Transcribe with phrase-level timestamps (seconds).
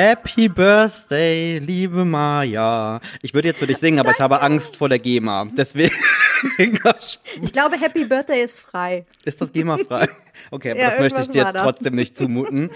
[0.00, 3.00] Happy Birthday, liebe Maya.
[3.20, 5.48] Ich würde jetzt für dich singen, aber ich habe Angst vor der GEMA.
[5.56, 5.92] Deswegen.
[7.42, 9.06] ich glaube, Happy Birthday ist frei.
[9.24, 10.08] Ist das GEMA frei?
[10.52, 12.70] Okay, aber ja, das möchte ich dir jetzt trotzdem nicht zumuten.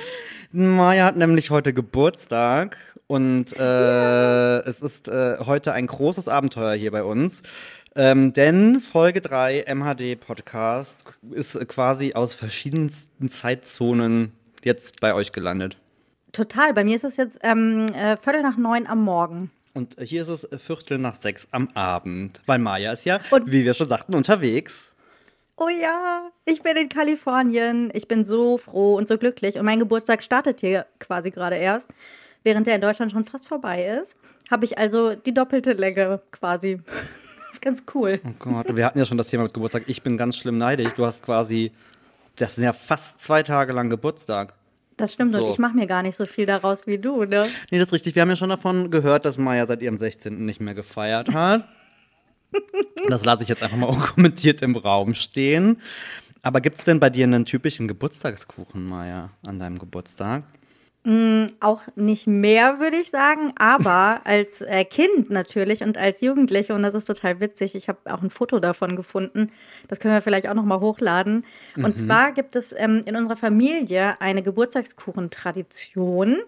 [0.51, 2.77] Maya hat nämlich heute Geburtstag
[3.07, 4.59] und äh, ja.
[4.59, 7.43] es ist äh, heute ein großes Abenteuer hier bei uns.
[7.95, 10.97] Ähm, denn Folge 3 MHD Podcast
[11.31, 14.33] ist quasi aus verschiedensten Zeitzonen
[14.65, 15.77] jetzt bei euch gelandet.
[16.33, 16.73] Total.
[16.73, 19.51] Bei mir ist es jetzt ähm, äh, Viertel nach neun am Morgen.
[19.75, 22.43] Und hier ist es Viertel nach sechs am Abend.
[22.47, 24.93] Weil Maya ist ja, und wie wir schon sagten, unterwegs.
[25.57, 27.91] Oh ja, ich bin in Kalifornien.
[27.95, 29.57] Ich bin so froh und so glücklich.
[29.57, 31.91] Und mein Geburtstag startet hier quasi gerade erst,
[32.43, 34.17] während der in Deutschland schon fast vorbei ist.
[34.51, 36.81] Habe ich also die doppelte Länge quasi.
[37.39, 38.21] Das ist ganz cool.
[38.25, 39.85] Oh Gott, wir hatten ja schon das Thema mit Geburtstag.
[39.87, 40.93] Ich bin ganz schlimm neidisch.
[40.95, 41.73] Du hast quasi,
[42.37, 44.55] das sind ja fast zwei Tage lang Geburtstag.
[45.03, 45.45] Das stimmt so.
[45.45, 47.49] und ich mache mir gar nicht so viel daraus wie du, ne?
[47.73, 48.15] Nee, das ist richtig.
[48.15, 50.47] Wir haben ja schon davon gehört, dass Maya seit ihrem 16.
[50.47, 51.65] nicht mehr gefeiert hat.
[53.09, 55.81] das lasse ich jetzt einfach mal unkommentiert im Raum stehen.
[56.43, 60.45] Aber gibt es denn bei dir einen typischen Geburtstagskuchen, Maya, an deinem Geburtstag?
[61.05, 66.75] Mm, auch nicht mehr, würde ich sagen, aber als äh, Kind natürlich und als Jugendliche,
[66.75, 69.51] und das ist total witzig, ich habe auch ein Foto davon gefunden,
[69.89, 71.45] das können wir vielleicht auch noch mal hochladen.
[71.75, 71.85] Mhm.
[71.85, 76.39] Und zwar gibt es ähm, in unserer Familie eine Geburtstagskuchentradition,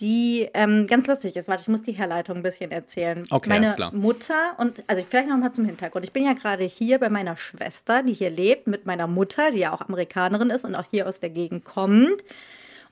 [0.00, 1.48] die ähm, ganz lustig ist.
[1.48, 3.24] Warte, ich muss die Herleitung ein bisschen erzählen.
[3.30, 3.94] Okay, Meine klar.
[3.94, 6.04] Mutter und, also vielleicht noch mal zum Hintergrund.
[6.04, 9.60] Ich bin ja gerade hier bei meiner Schwester, die hier lebt, mit meiner Mutter, die
[9.60, 12.22] ja auch Amerikanerin ist und auch hier aus der Gegend kommt.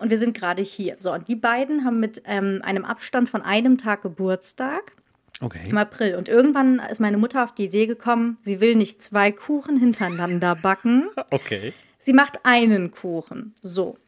[0.00, 0.96] Und wir sind gerade hier.
[0.98, 4.92] So, und die beiden haben mit ähm, einem Abstand von einem Tag Geburtstag.
[5.40, 5.68] Okay.
[5.68, 6.16] Im April.
[6.16, 10.56] Und irgendwann ist meine Mutter auf die Idee gekommen, sie will nicht zwei Kuchen hintereinander
[10.56, 11.08] backen.
[11.30, 11.72] Okay.
[12.02, 13.54] Sie macht einen Kuchen.
[13.62, 13.98] So.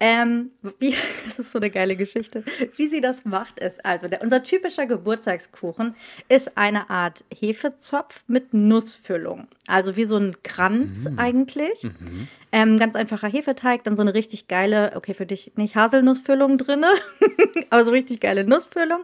[0.00, 2.44] Ähm, wie, das ist so eine geile Geschichte.
[2.76, 5.96] Wie sie das macht, ist also, der, unser typischer Geburtstagskuchen
[6.28, 9.48] ist eine Art Hefezopf mit Nussfüllung.
[9.66, 11.18] Also wie so ein Kranz mhm.
[11.18, 11.82] eigentlich.
[11.82, 12.28] Mhm.
[12.52, 16.84] Ähm, ganz einfacher Hefeteig, dann so eine richtig geile, okay, für dich nicht Haselnussfüllung drin,
[17.70, 19.02] aber so richtig geile Nussfüllung.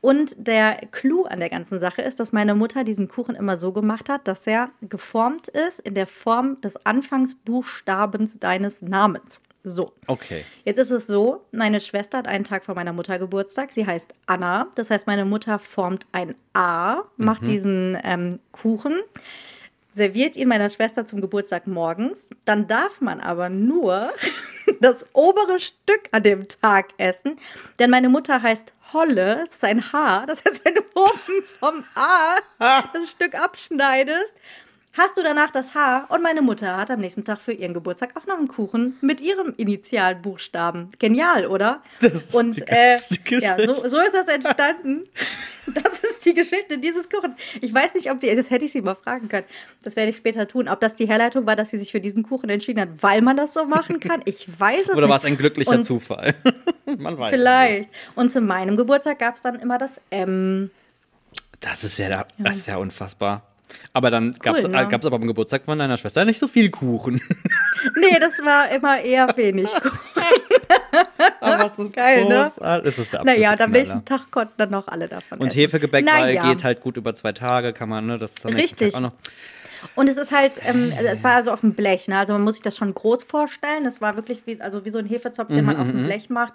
[0.00, 3.72] Und der Clou an der ganzen Sache ist, dass meine Mutter diesen Kuchen immer so
[3.72, 9.42] gemacht hat, dass er geformt ist in der Form des Anfangsbuchstabens deines Namens.
[9.64, 9.92] So.
[10.06, 10.44] Okay.
[10.64, 13.72] Jetzt ist es so, meine Schwester hat einen Tag vor meiner Mutter Geburtstag.
[13.72, 14.68] Sie heißt Anna.
[14.76, 17.46] Das heißt, meine Mutter formt ein A, macht mhm.
[17.46, 19.00] diesen ähm, Kuchen,
[19.94, 22.28] serviert ihn meiner Schwester zum Geburtstag morgens.
[22.44, 24.12] Dann darf man aber nur
[24.80, 27.36] das obere Stück an dem Tag essen,
[27.78, 30.24] denn meine Mutter heißt Holle, das ist ein Haar.
[30.26, 32.38] Das heißt, wenn du oben vom A
[32.92, 34.34] das Stück abschneidest,
[34.98, 38.10] hast du danach das Haar und meine Mutter hat am nächsten Tag für ihren Geburtstag
[38.16, 40.90] auch noch einen Kuchen mit ihrem Initialbuchstaben.
[40.98, 41.82] Genial, oder?
[42.00, 42.98] Das ist und äh,
[43.28, 45.08] ja, so, so, ist das entstanden.
[45.74, 47.34] Das ist die Geschichte dieses Kuchens.
[47.60, 49.44] Ich weiß nicht, ob die, das hätte ich sie mal fragen können.
[49.82, 50.66] Das werde ich später tun.
[50.66, 53.36] Ob das die Herleitung war, dass sie sich für diesen Kuchen entschieden hat, weil man
[53.36, 54.22] das so machen kann.
[54.24, 54.96] Ich weiß es Oder nicht.
[54.96, 56.34] Oder war es ein glücklicher und Zufall?
[56.98, 57.28] man weiß.
[57.28, 57.90] Vielleicht.
[58.14, 60.70] Und zu meinem Geburtstag gab es dann immer das M.
[61.60, 63.42] Das ist ja, das ist ja unfassbar.
[63.92, 64.78] Aber dann gab es cool, ne?
[64.78, 67.20] aber am Geburtstag von deiner Schwester nicht so viel Kuchen.
[67.96, 70.22] Nee, das war immer eher wenig Kuchen.
[71.40, 72.50] aber es ist geil, ne?
[72.84, 75.58] Es ist der naja, am nächsten Tag konnten dann noch alle davon Und essen.
[75.58, 76.48] Hefegebäck naja.
[76.48, 78.18] geht halt gut über zwei Tage, kann man, ne?
[78.18, 78.94] Das ist Richtig.
[78.96, 79.12] auch noch.
[79.94, 82.18] Und es ist halt, ähm, also es war also auf dem Blech, ne?
[82.18, 83.86] Also man muss sich das schon groß vorstellen.
[83.86, 86.06] Es war wirklich wie, also wie so ein Hefezopf, den man auf dem mhm.
[86.06, 86.54] Blech macht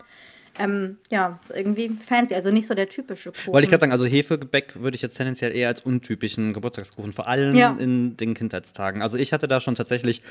[0.59, 3.53] ähm, ja, irgendwie fancy, also nicht so der typische Kuchen.
[3.53, 7.27] Wollte ich gerade sagen, also Hefegebäck würde ich jetzt tendenziell eher als untypischen Geburtstagskuchen, vor
[7.27, 7.75] allem ja.
[7.79, 9.01] in den Kindheitstagen.
[9.01, 10.21] Also ich hatte da schon tatsächlich,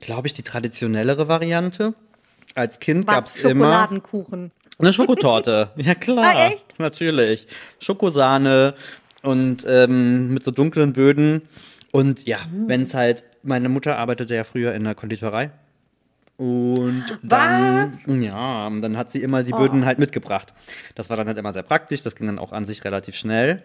[0.00, 1.94] glaube ich, die traditionellere Variante.
[2.54, 3.66] Als Kind gab es immer.
[3.66, 4.50] Schokoladenkuchen.
[4.78, 6.34] Eine Schokotorte, ja klar.
[6.36, 6.78] Ah, echt?
[6.78, 7.46] Natürlich.
[7.80, 8.74] Schokosahne
[9.22, 11.42] und ähm, mit so dunklen Böden.
[11.90, 12.68] Und ja, mhm.
[12.68, 15.50] wenn es halt, meine Mutter arbeitete ja früher in der Konditorei.
[16.38, 17.98] Und dann, Was?
[18.06, 19.86] ja, dann hat sie immer die Böden oh.
[19.86, 20.54] halt mitgebracht.
[20.94, 23.64] Das war dann halt immer sehr praktisch, das ging dann auch an sich relativ schnell.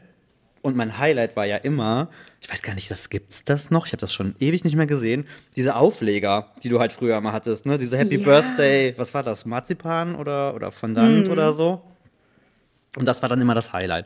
[0.63, 2.09] Und mein Highlight war ja immer,
[2.41, 3.85] ich weiß gar nicht, das gibt's das noch?
[3.85, 5.27] Ich habe das schon ewig nicht mehr gesehen.
[5.55, 7.77] Diese Aufleger, die du halt früher mal hattest, ne?
[7.77, 8.23] Diese Happy ja.
[8.23, 9.45] Birthday, was war das?
[9.45, 11.31] Marzipan oder, oder Fondant mm.
[11.31, 11.83] oder so?
[12.97, 14.05] Und das war dann immer das Highlight,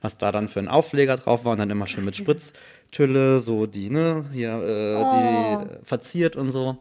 [0.00, 2.52] was da dann für ein Aufleger drauf war und dann immer schön mit Spritz.
[2.92, 5.64] Tülle, so die, ne, hier, äh, oh.
[5.64, 6.76] die verziert und so.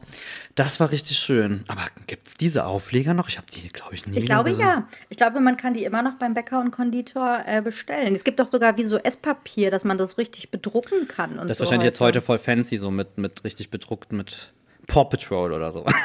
[0.55, 1.63] Das war richtig schön.
[1.69, 3.29] Aber gibt es diese Aufleger noch?
[3.29, 4.17] Ich habe die, glaube ich, nie.
[4.17, 4.87] Ich glaube ja.
[5.07, 8.13] Ich glaube, man kann die immer noch beim Bäcker und Konditor äh, bestellen.
[8.13, 11.39] Es gibt doch sogar wie so Esspapier, dass man das richtig bedrucken kann.
[11.39, 11.93] Und das ist so wahrscheinlich heute.
[11.93, 14.51] jetzt heute voll fancy, so mit, mit richtig bedruckt mit
[14.87, 15.85] Paw Patrol oder so.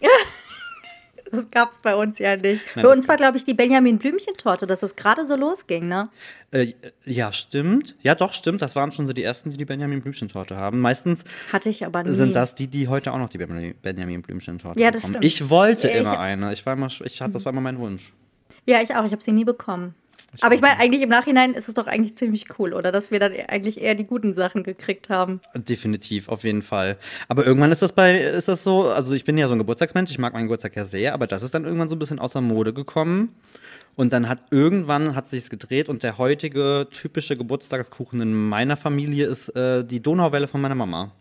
[1.34, 2.60] das gab es bei uns ja nicht.
[2.74, 6.08] Nein, bei uns war, glaube ich, die Benjamin Blümchen-Torte, dass es gerade so losging, ne?
[6.50, 6.72] Äh,
[7.04, 7.94] ja, stimmt.
[8.02, 8.62] Ja, doch, stimmt.
[8.62, 10.80] Das waren schon so die ersten, die die Benjamin Blümchen-Torte haben.
[10.80, 12.14] Meistens Hatte ich aber nie.
[12.14, 15.14] sind das die, die heute auch noch die Benjamin Blümchen-Torte ja, das bekommen.
[15.14, 15.24] Stimmt.
[15.24, 16.52] Ich wollte ja, immer eine.
[16.52, 18.12] Ich war immer, ich das war immer mein Wunsch.
[18.66, 19.04] Ja, ich auch.
[19.04, 19.94] Ich habe sie nie bekommen.
[20.40, 22.92] Aber ich meine, eigentlich im Nachhinein ist es doch eigentlich ziemlich cool, oder?
[22.92, 25.40] Dass wir dann eigentlich eher die guten Sachen gekriegt haben.
[25.54, 26.96] Definitiv, auf jeden Fall.
[27.28, 30.10] Aber irgendwann ist das bei, ist das so, also ich bin ja so ein Geburtstagsmensch,
[30.10, 32.40] ich mag meinen Geburtstag ja sehr, aber das ist dann irgendwann so ein bisschen außer
[32.40, 33.34] Mode gekommen.
[33.96, 39.26] Und dann hat irgendwann hat sich's gedreht und der heutige typische Geburtstagskuchen in meiner Familie
[39.26, 41.12] ist äh, die Donauwelle von meiner Mama.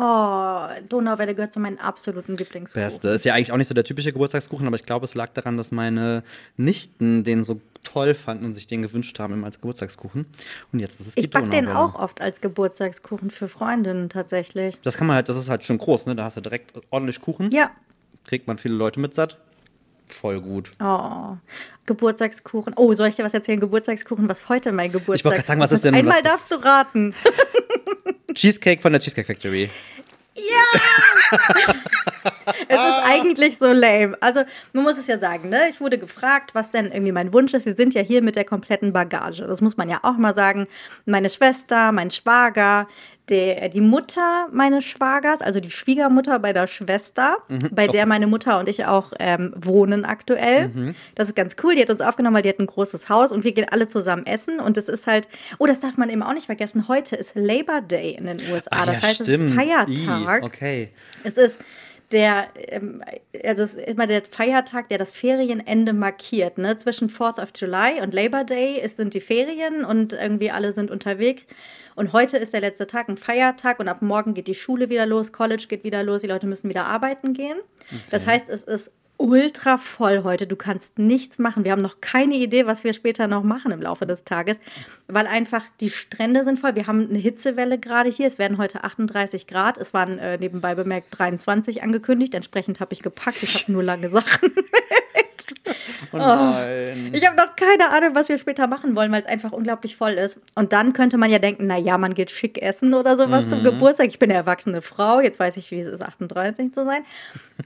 [0.00, 2.88] Oh, Donauwelle gehört zu meinen absoluten Lieblingskuchen.
[2.88, 3.08] Beste.
[3.08, 5.56] Ist ja eigentlich auch nicht so der typische Geburtstagskuchen, aber ich glaube, es lag daran,
[5.56, 6.22] dass meine
[6.56, 10.26] Nichten den so toll fanden und sich den gewünscht haben als Geburtstagskuchen.
[10.72, 14.78] Und jetzt ist es die Ich backe den auch oft als Geburtstagskuchen für Freundinnen tatsächlich.
[14.82, 16.14] Das kann man halt, das ist halt schon groß, ne?
[16.14, 17.50] Da hast du direkt ordentlich Kuchen.
[17.50, 17.72] Ja.
[18.24, 19.36] Kriegt man viele Leute mit satt.
[20.06, 20.70] Voll gut.
[20.80, 21.36] Oh,
[21.86, 22.74] Geburtstagskuchen.
[22.76, 23.58] Oh, soll ich dir was erzählen?
[23.58, 25.20] Geburtstagskuchen, was heute mein Geburtstag ist.
[25.20, 27.14] Ich wollte sagen, was ist denn Einmal darfst du raten.
[28.38, 29.68] Cheesecake von der Cheesecake Factory.
[30.36, 30.80] Ja!
[32.68, 34.16] es ist eigentlich so lame.
[34.20, 34.42] Also,
[34.72, 35.68] man muss es ja sagen, ne?
[35.70, 37.66] Ich wurde gefragt, was denn irgendwie mein Wunsch ist.
[37.66, 39.46] Wir sind ja hier mit der kompletten Bagage.
[39.46, 40.66] Das muss man ja auch mal sagen.
[41.06, 42.86] Meine Schwester, mein Schwager,
[43.28, 47.70] der, die Mutter meines Schwagers, also die Schwiegermutter bei der Schwester, mhm.
[47.72, 50.68] bei der meine Mutter und ich auch ähm, wohnen aktuell.
[50.68, 50.94] Mhm.
[51.14, 51.74] Das ist ganz cool.
[51.74, 54.26] Die hat uns aufgenommen, weil die hat ein großes Haus und wir gehen alle zusammen
[54.26, 54.60] essen.
[54.60, 55.28] Und es ist halt,
[55.58, 56.88] oh, das darf man eben auch nicht vergessen.
[56.88, 58.70] Heute ist Labor Day in den USA.
[58.70, 59.28] Ach, das ja, heißt, stimmt.
[59.28, 60.42] es ist Feiertag.
[60.42, 60.88] I, okay.
[61.24, 61.60] Es ist
[62.10, 63.02] der, ähm,
[63.44, 66.58] also es ist immer der Feiertag, der das Ferienende markiert.
[66.58, 66.78] Ne?
[66.78, 70.90] Zwischen 4th of July und Labor Day ist, sind die Ferien und irgendwie alle sind
[70.90, 71.46] unterwegs.
[71.94, 75.06] Und heute ist der letzte Tag, ein Feiertag und ab morgen geht die Schule wieder
[75.06, 77.58] los, College geht wieder los, die Leute müssen wieder arbeiten gehen.
[77.86, 78.00] Okay.
[78.10, 80.46] Das heißt, es ist ultra voll heute.
[80.46, 81.64] Du kannst nichts machen.
[81.64, 84.58] Wir haben noch keine Idee, was wir später noch machen im Laufe des Tages,
[85.08, 86.74] weil einfach die Strände sind voll.
[86.76, 88.26] Wir haben eine Hitzewelle gerade hier.
[88.26, 89.76] Es werden heute 38 Grad.
[89.76, 92.34] Es waren äh, nebenbei bemerkt 23 angekündigt.
[92.34, 93.42] Entsprechend habe ich gepackt.
[93.42, 94.52] Ich habe nur lange Sachen.
[96.12, 97.10] Oh nein.
[97.12, 100.12] Ich habe noch keine Ahnung, was wir später machen wollen, weil es einfach unglaublich voll
[100.12, 100.40] ist.
[100.54, 103.48] Und dann könnte man ja denken, na ja, man geht schick essen oder sowas mhm.
[103.48, 104.06] zum Geburtstag.
[104.06, 107.02] Ich bin eine erwachsene Frau, jetzt weiß ich, wie es ist, 38 zu sein.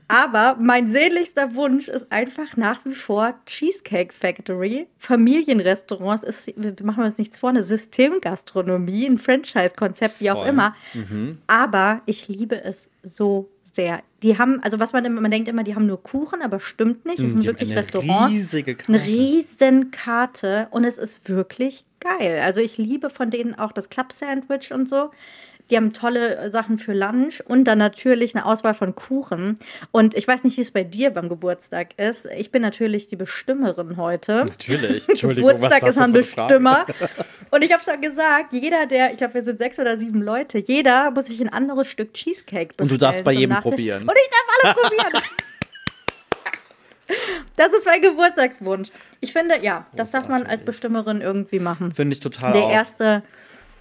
[0.08, 6.24] Aber mein sehnlichster Wunsch ist einfach nach wie vor Cheesecake Factory, Familienrestaurants.
[6.24, 10.48] Ist, wir machen uns nichts vor, eine Systemgastronomie, ein Franchise-Konzept, wie auch Voll.
[10.48, 10.74] immer.
[10.94, 11.38] Mhm.
[11.46, 14.02] Aber ich liebe es so sehr.
[14.22, 17.04] Die haben, also was man immer, man denkt immer, die haben nur Kuchen, aber stimmt
[17.06, 17.18] nicht.
[17.18, 18.32] Es hm, sind wirklich eine Restaurants.
[18.32, 18.92] Riesige Karte.
[18.92, 22.40] Eine riesen Karte und es ist wirklich geil.
[22.44, 25.10] Also ich liebe von denen auch das Club Sandwich und so.
[25.70, 29.58] Die haben tolle Sachen für Lunch und dann natürlich eine Auswahl von Kuchen.
[29.90, 32.26] Und ich weiß nicht, wie es bei dir beim Geburtstag ist.
[32.36, 34.44] Ich bin natürlich die Bestimmerin heute.
[34.46, 35.08] Natürlich.
[35.08, 35.52] Entschuldigung.
[35.52, 36.86] Geburtstag ist man Bestimmer.
[37.50, 40.58] Und ich habe schon gesagt, jeder der, ich glaube, wir sind sechs oder sieben Leute,
[40.58, 42.90] jeder muss sich ein anderes Stück Cheesecake bestellen.
[42.90, 43.70] Und du darfst bei jedem Nachtisch.
[43.70, 44.02] probieren.
[44.02, 45.22] Und ich darf alles probieren.
[47.56, 48.88] Das ist mein Geburtstagswunsch.
[49.20, 51.92] Ich finde, ja, das darf man als Bestimmerin irgendwie machen.
[51.92, 52.54] Finde ich total.
[52.54, 52.72] Der auch.
[52.72, 53.22] erste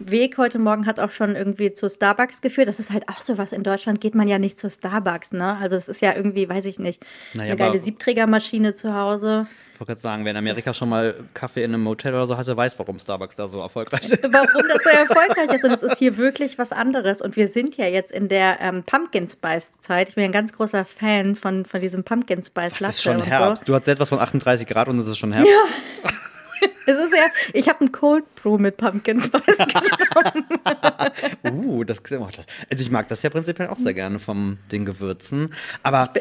[0.10, 2.68] Weg heute Morgen hat auch schon irgendwie zu Starbucks geführt.
[2.68, 3.52] Das ist halt auch so was.
[3.52, 5.58] In Deutschland geht man ja nicht zu Starbucks, ne?
[5.62, 7.04] Also es ist ja irgendwie, weiß ich nicht,
[7.34, 9.48] naja, eine geile Siebträgermaschine zu Hause.
[9.74, 12.38] Ich wollte gerade sagen, wer in Amerika schon mal Kaffee in einem Motel oder so
[12.38, 14.24] hatte, weiß, warum Starbucks da so erfolgreich ist.
[14.32, 15.64] Warum das so erfolgreich ist.
[15.64, 17.22] Und es ist hier wirklich was anderes.
[17.22, 20.10] Und wir sind ja jetzt in der ähm, Pumpkin Spice Zeit.
[20.10, 22.92] Ich bin ein ganz großer Fan von, von diesem Pumpkin Spice Latte.
[22.92, 23.66] Es ist schon Herbst.
[23.66, 23.74] So.
[23.74, 25.52] Du hast etwas von 38 Grad und es ist schon Herbst.
[25.52, 26.10] Ja.
[26.86, 29.58] Es ist ja, ich habe einen Cold Brew mit Pumpkin Spice
[31.44, 31.66] genommen.
[31.66, 35.54] uh, das, also ich mag das ja prinzipiell auch sehr gerne vom den Gewürzen.
[35.84, 36.12] Aber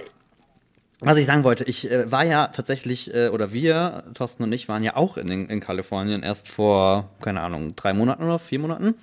[1.01, 4.69] was ich sagen wollte, ich äh, war ja tatsächlich, äh, oder wir, Thorsten und ich,
[4.69, 8.95] waren ja auch in, in Kalifornien erst vor, keine Ahnung, drei Monaten oder vier Monaten.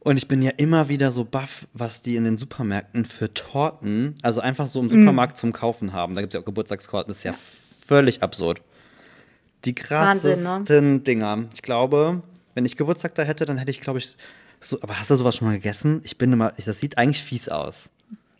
[0.00, 4.14] Und ich bin ja immer wieder so baff, was die in den Supermärkten für Torten,
[4.22, 4.90] also einfach so im mm.
[4.90, 5.38] Supermarkt mm.
[5.38, 6.14] zum Kaufen haben.
[6.14, 7.38] Da gibt es ja auch Geburtstagstorten, das ist ja, ja.
[7.86, 8.60] völlig absurd.
[9.64, 11.00] Die krassesten Wahnsinn, ne?
[11.00, 11.44] Dinger.
[11.54, 12.22] Ich glaube,
[12.54, 14.16] wenn ich Geburtstag da hätte, dann hätte ich, glaube ich,
[14.60, 16.00] so, aber hast du sowas schon mal gegessen?
[16.04, 17.90] Ich bin immer, das sieht eigentlich fies aus.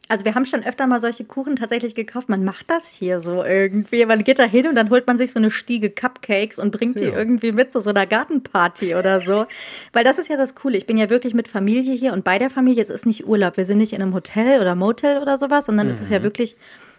[0.08, 2.28] Also wir haben schon öfter mal solche Kuchen tatsächlich gekauft.
[2.28, 4.06] Man macht das hier so irgendwie.
[4.06, 7.00] Man geht da hin und dann holt man sich so eine Stiege Cupcakes und bringt
[7.00, 9.46] die irgendwie mit zu so einer Gartenparty oder so.
[9.92, 10.78] Weil das ist ja das Coole.
[10.78, 13.56] Ich bin ja wirklich mit Familie hier und bei der Familie, es ist nicht Urlaub.
[13.56, 15.92] Wir sind nicht in einem Hotel oder Motel oder sowas, sondern mhm.
[15.94, 16.24] es ist ja mhm.
[16.24, 16.56] wirklich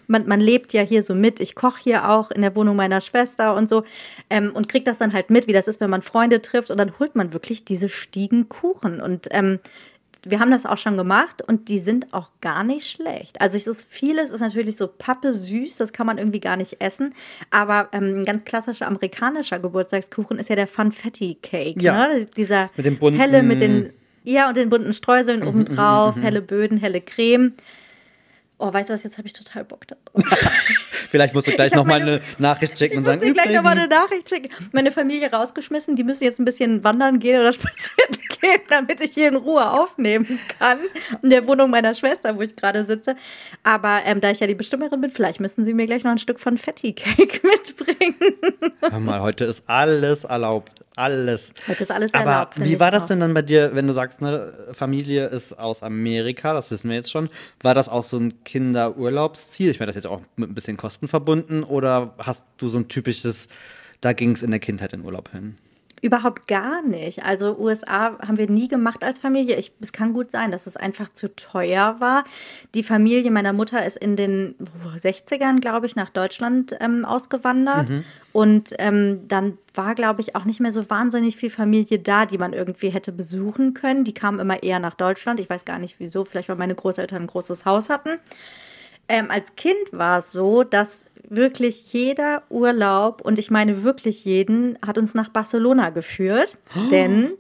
[0.08, 1.40] man, man lebt ja hier so mit.
[1.40, 3.84] Ich koche hier auch in der Wohnung meiner Schwester und so
[4.30, 6.78] ähm, und kriegt das dann halt mit, wie das ist, wenn man Freunde trifft und
[6.78, 9.60] dann holt man wirklich diese Stiegen Kuchen und ähm,
[10.30, 13.40] wir haben das auch schon gemacht und die sind auch gar nicht schlecht.
[13.42, 16.82] Also es ist vieles ist natürlich so pappe süß, das kann man irgendwie gar nicht
[16.82, 17.14] essen.
[17.50, 21.82] Aber ähm, ein ganz klassischer amerikanischer Geburtstagskuchen ist ja der Funfetti Cake.
[21.82, 22.08] Ja.
[22.08, 22.28] Ne?
[22.36, 26.26] Dieser mit bunten helle mit den ja und den bunten Streuseln mhm, obendrauf, mhm, mhm,
[26.26, 27.54] helle Böden, helle Creme.
[28.60, 30.04] Oh, weißt du was, jetzt habe ich total Bock darauf.
[31.10, 33.22] Vielleicht musst du gleich nochmal eine Nachricht schicken und sagen.
[33.22, 34.50] Ich muss gleich nochmal eine Nachricht schicken.
[34.72, 39.13] Meine Familie rausgeschmissen, die müssen jetzt ein bisschen wandern gehen oder spazieren gehen, damit ich
[39.13, 40.80] hier in Ruhe aufnehmen kann.
[41.22, 43.16] In der Wohnung meiner Schwester, wo ich gerade sitze.
[43.63, 46.20] Aber ähm, da ich ja die Bestimmerin bin, vielleicht müssen sie mir gleich noch ein
[46.20, 48.16] Stück von Fatty Cake mitbringen.
[48.82, 50.72] Hör mal, heute ist alles erlaubt.
[50.98, 51.54] Alles.
[51.68, 52.60] Heute ist alles Aber erlaubt.
[52.60, 56.54] Wie war das denn dann bei dir, wenn du sagst, ne, Familie ist aus Amerika,
[56.54, 57.30] das wissen wir jetzt schon.
[57.62, 59.70] War das auch so ein Kinderurlaubsziel?
[59.70, 62.88] Ich meine, das jetzt auch mit ein bisschen Kosten verbunden oder hast du so ein
[62.88, 63.50] typisches,
[64.00, 65.58] da ging es in der Kindheit in Urlaub hin?
[66.01, 67.25] Überhaupt gar nicht.
[67.25, 69.58] Also USA haben wir nie gemacht als Familie.
[69.58, 72.24] Ich, es kann gut sein, dass es einfach zu teuer war.
[72.74, 74.56] Die Familie meiner Mutter ist in den
[74.98, 77.89] 60ern, glaube ich, nach Deutschland ähm, ausgewandert.
[77.89, 78.06] Mhm.
[78.32, 82.38] Und ähm, dann war, glaube ich, auch nicht mehr so wahnsinnig viel Familie da, die
[82.38, 84.06] man irgendwie hätte besuchen können.
[84.06, 85.41] Die kamen immer eher nach Deutschland.
[85.41, 86.24] Ich weiß gar nicht wieso.
[86.24, 88.20] Vielleicht, weil meine Großeltern ein großes Haus hatten.
[89.10, 94.78] Ähm, als Kind war es so, dass wirklich jeder Urlaub, und ich meine wirklich jeden,
[94.86, 96.90] hat uns nach Barcelona geführt, oh.
[96.92, 97.32] denn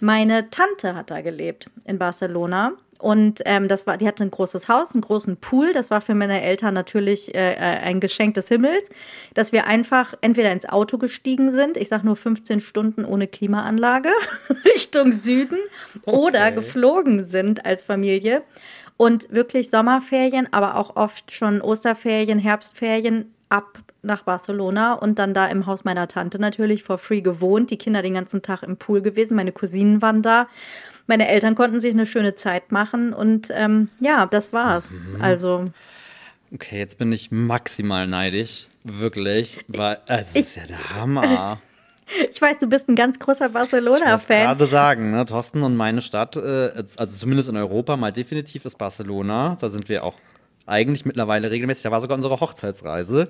[0.00, 2.72] meine Tante hat da gelebt in Barcelona.
[2.98, 5.72] Und ähm, das war, die hatte ein großes Haus, einen großen Pool.
[5.74, 8.88] Das war für meine Eltern natürlich äh, äh ein Geschenk des Himmels,
[9.34, 14.10] dass wir einfach entweder ins Auto gestiegen sind, ich sage nur 15 Stunden ohne Klimaanlage,
[14.74, 15.58] Richtung Süden,
[16.04, 16.16] okay.
[16.16, 18.42] oder geflogen sind als Familie
[18.96, 25.46] und wirklich Sommerferien, aber auch oft schon Osterferien, Herbstferien ab nach Barcelona und dann da
[25.46, 27.70] im Haus meiner Tante natürlich for free gewohnt.
[27.70, 30.48] Die Kinder den ganzen Tag im Pool gewesen, meine Cousinen waren da.
[31.06, 34.90] Meine Eltern konnten sich eine schöne Zeit machen und ähm, ja, das war's.
[34.90, 35.20] Mhm.
[35.20, 35.66] Also.
[36.52, 38.68] Okay, jetzt bin ich maximal neidisch.
[38.84, 39.60] Wirklich.
[39.68, 41.60] Weil, also, das ist ja der Hammer.
[42.30, 44.38] Ich weiß, du bist ein ganz großer Barcelona-Fan.
[44.38, 48.64] Ich gerade sagen, ne, Thorsten und meine Stadt, äh, also zumindest in Europa mal definitiv
[48.64, 49.56] ist Barcelona.
[49.60, 50.16] Da sind wir auch
[50.66, 51.84] eigentlich mittlerweile regelmäßig.
[51.84, 53.28] Da war sogar unsere Hochzeitsreise.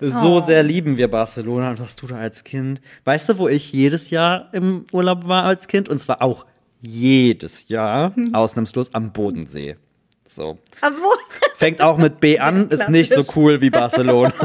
[0.00, 0.46] So oh.
[0.46, 2.80] sehr lieben wir Barcelona und was tut er als Kind.
[3.04, 5.88] Weißt du, wo ich jedes Jahr im Urlaub war als Kind?
[5.88, 6.46] Und zwar auch
[6.80, 8.32] jedes Jahr, hm.
[8.32, 9.76] ausnahmslos am Bodensee.
[10.28, 10.58] So.
[10.82, 10.94] Am
[11.56, 14.32] Fängt auch mit B an, ist nicht so cool wie Barcelona.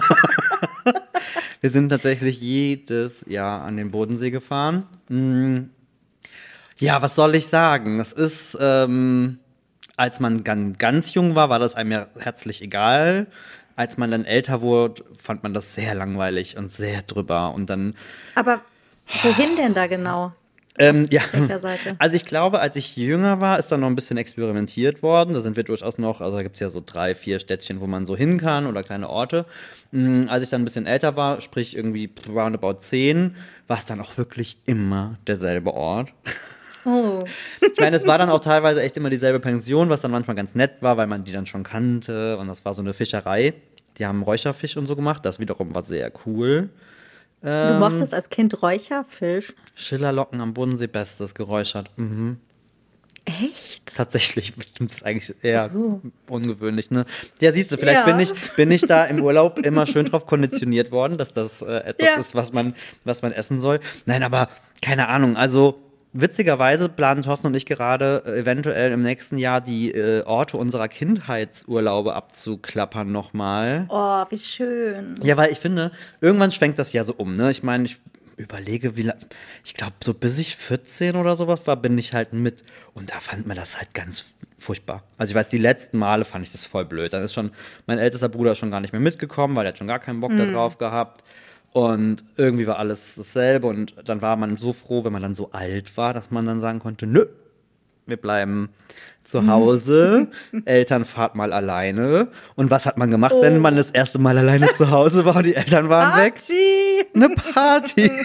[1.63, 4.85] Wir sind tatsächlich jedes Jahr an den Bodensee gefahren.
[5.07, 5.69] Hm.
[6.77, 8.01] Ja, was soll ich sagen?
[8.01, 9.39] Es ist, ähm,
[9.95, 13.27] als man ganz, ganz jung war, war das einem ja herzlich egal.
[13.77, 17.53] Als man dann älter wurde, fand man das sehr langweilig und sehr drüber.
[17.53, 17.95] Und dann.
[18.35, 18.59] Aber
[19.21, 20.33] wohin denn da genau?
[20.79, 21.21] Ähm, ja,
[21.99, 25.33] also ich glaube, als ich jünger war, ist da noch ein bisschen experimentiert worden.
[25.33, 27.87] Da sind wir durchaus noch, also da gibt es ja so drei, vier Städtchen, wo
[27.87, 29.45] man so hin kann oder kleine Orte.
[29.91, 33.35] Mhm, als ich dann ein bisschen älter war, sprich irgendwie roundabout zehn,
[33.67, 36.11] war es dann auch wirklich immer derselbe Ort.
[36.85, 37.23] Oh.
[37.61, 40.53] Ich meine, es war dann auch teilweise echt immer dieselbe Pension, was dann manchmal ganz
[40.53, 42.37] nett war, weil man die dann schon kannte.
[42.37, 43.53] Und das war so eine Fischerei.
[43.97, 45.25] Die haben Räucherfisch und so gemacht.
[45.25, 46.69] Das wiederum war sehr cool.
[47.43, 49.53] Ähm, du mochtest als Kind Räucherfisch?
[49.75, 51.91] Schillerlocken am Bodensee, bestes, geräuchert.
[51.97, 52.37] Mhm.
[53.25, 53.95] Echt?
[53.95, 56.01] Tatsächlich, bestimmt ist eigentlich eher oh.
[56.29, 57.05] ungewöhnlich, ne?
[57.39, 58.11] Ja, siehst du, vielleicht ja.
[58.13, 61.77] bin, ich, bin ich da im Urlaub immer schön drauf konditioniert worden, dass das äh,
[61.85, 62.15] etwas ja.
[62.19, 63.79] ist, was man, was man essen soll.
[64.05, 64.49] Nein, aber
[64.81, 65.79] keine Ahnung, also
[66.13, 70.87] Witzigerweise planen Thorsten und ich gerade äh, eventuell im nächsten Jahr die äh, Orte unserer
[70.87, 73.87] Kindheitsurlaube abzuklappern nochmal.
[73.89, 75.15] Oh, wie schön.
[75.23, 75.91] Ja, weil ich finde,
[76.21, 77.35] irgendwann schwenkt das ja so um.
[77.35, 77.49] Ne?
[77.49, 77.97] Ich meine, ich
[78.37, 79.21] überlege, wie lange.
[79.63, 82.63] Ich glaube, so bis ich 14 oder sowas war, bin ich halt mit.
[82.93, 84.25] Und da fand man das halt ganz
[84.59, 85.03] furchtbar.
[85.17, 87.13] Also ich weiß, die letzten Male fand ich das voll blöd.
[87.13, 87.51] Dann ist schon
[87.85, 90.31] mein ältester Bruder schon gar nicht mehr mitgekommen, weil er hat schon gar keinen Bock
[90.31, 90.37] mhm.
[90.37, 91.23] darauf gehabt.
[91.73, 95.51] Und irgendwie war alles dasselbe und dann war man so froh, wenn man dann so
[95.51, 97.25] alt war, dass man dann sagen konnte, nö,
[98.05, 98.69] wir bleiben
[99.23, 100.27] zu Hause,
[100.65, 102.27] Eltern fahrt mal alleine.
[102.55, 103.41] Und was hat man gemacht, oh.
[103.41, 106.53] wenn man das erste Mal alleine zu Hause war und die Eltern waren Party.
[106.53, 107.07] weg?
[107.15, 108.11] Eine Party.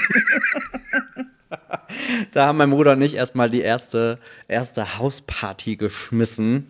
[2.33, 6.67] da haben mein Bruder und ich erstmal die erste, erste Hausparty geschmissen.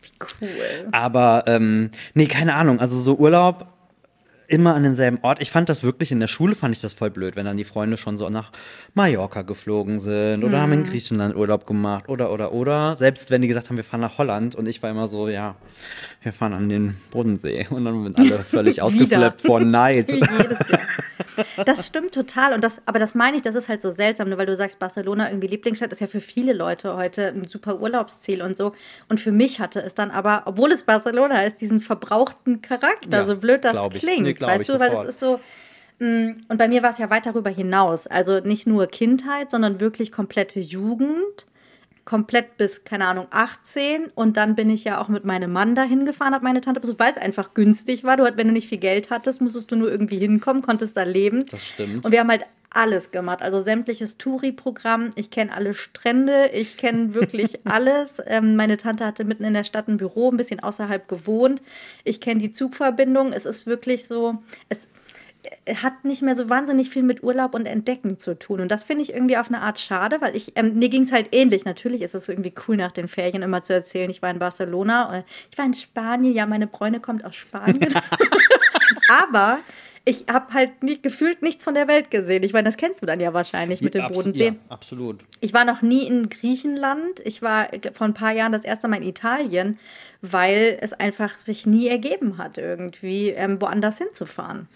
[0.00, 0.88] Wie cool.
[0.92, 2.80] Aber, ähm, nee, keine Ahnung.
[2.80, 3.66] Also so Urlaub
[4.50, 5.40] immer an denselben Ort.
[5.40, 7.64] Ich fand das wirklich in der Schule, fand ich das voll blöd, wenn dann die
[7.64, 8.50] Freunde schon so nach
[8.94, 10.62] Mallorca geflogen sind oder mhm.
[10.62, 12.96] haben in Griechenland Urlaub gemacht oder, oder, oder.
[12.96, 15.54] Selbst wenn die gesagt haben, wir fahren nach Holland und ich war immer so, ja,
[16.22, 20.10] wir fahren an den Bodensee und dann sind alle völlig ausgeflippt vor Neid.
[21.64, 22.52] Das stimmt total.
[22.52, 24.78] Und das, aber das meine ich, das ist halt so seltsam, ne, weil du sagst,
[24.78, 28.72] Barcelona irgendwie Lieblingsstadt ist ja für viele Leute heute ein super Urlaubsziel und so.
[29.08, 33.24] Und für mich hatte es dann aber, obwohl es Barcelona ist, diesen verbrauchten Charakter, ja,
[33.26, 34.22] so blöd das klingt.
[34.22, 35.40] Nee, weißt du, weil es ist so.
[35.98, 38.06] Mm, und bei mir war es ja weit darüber hinaus.
[38.06, 41.46] Also nicht nur Kindheit, sondern wirklich komplette Jugend
[42.04, 46.06] komplett bis, keine Ahnung, 18 und dann bin ich ja auch mit meinem Mann dahin
[46.06, 48.16] gefahren, habe meine Tante besucht, weil es einfach günstig war.
[48.16, 51.46] Du, wenn du nicht viel Geld hattest, musstest du nur irgendwie hinkommen, konntest da leben.
[51.46, 52.04] Das stimmt.
[52.04, 55.10] Und wir haben halt alles gemacht, also sämtliches Touri-Programm.
[55.16, 58.22] Ich kenne alle Strände, ich kenne wirklich alles.
[58.26, 61.62] Ähm, meine Tante hatte mitten in der Stadt ein Büro, ein bisschen außerhalb gewohnt.
[62.04, 63.32] Ich kenne die Zugverbindung.
[63.32, 64.38] Es ist wirklich so,
[64.68, 64.88] es
[65.82, 68.60] hat nicht mehr so wahnsinnig viel mit Urlaub und Entdecken zu tun.
[68.60, 71.12] Und das finde ich irgendwie auf eine Art schade, weil ich, ähm, mir ging es
[71.12, 71.64] halt ähnlich.
[71.64, 75.18] Natürlich ist es irgendwie cool, nach den Ferien immer zu erzählen, ich war in Barcelona,
[75.18, 77.94] äh, ich war in Spanien, ja, meine Bräune kommt aus Spanien.
[79.22, 79.58] Aber
[80.04, 82.42] ich habe halt nie, gefühlt nichts von der Welt gesehen.
[82.42, 84.46] Ich meine, das kennst du dann ja wahrscheinlich mit dem Abs Bodensee.
[84.46, 85.20] Ja, absolut.
[85.40, 87.20] Ich war noch nie in Griechenland.
[87.24, 89.78] Ich war vor ein paar Jahren das erste Mal in Italien,
[90.22, 94.68] weil es einfach sich nie ergeben hat, irgendwie ähm, woanders hinzufahren.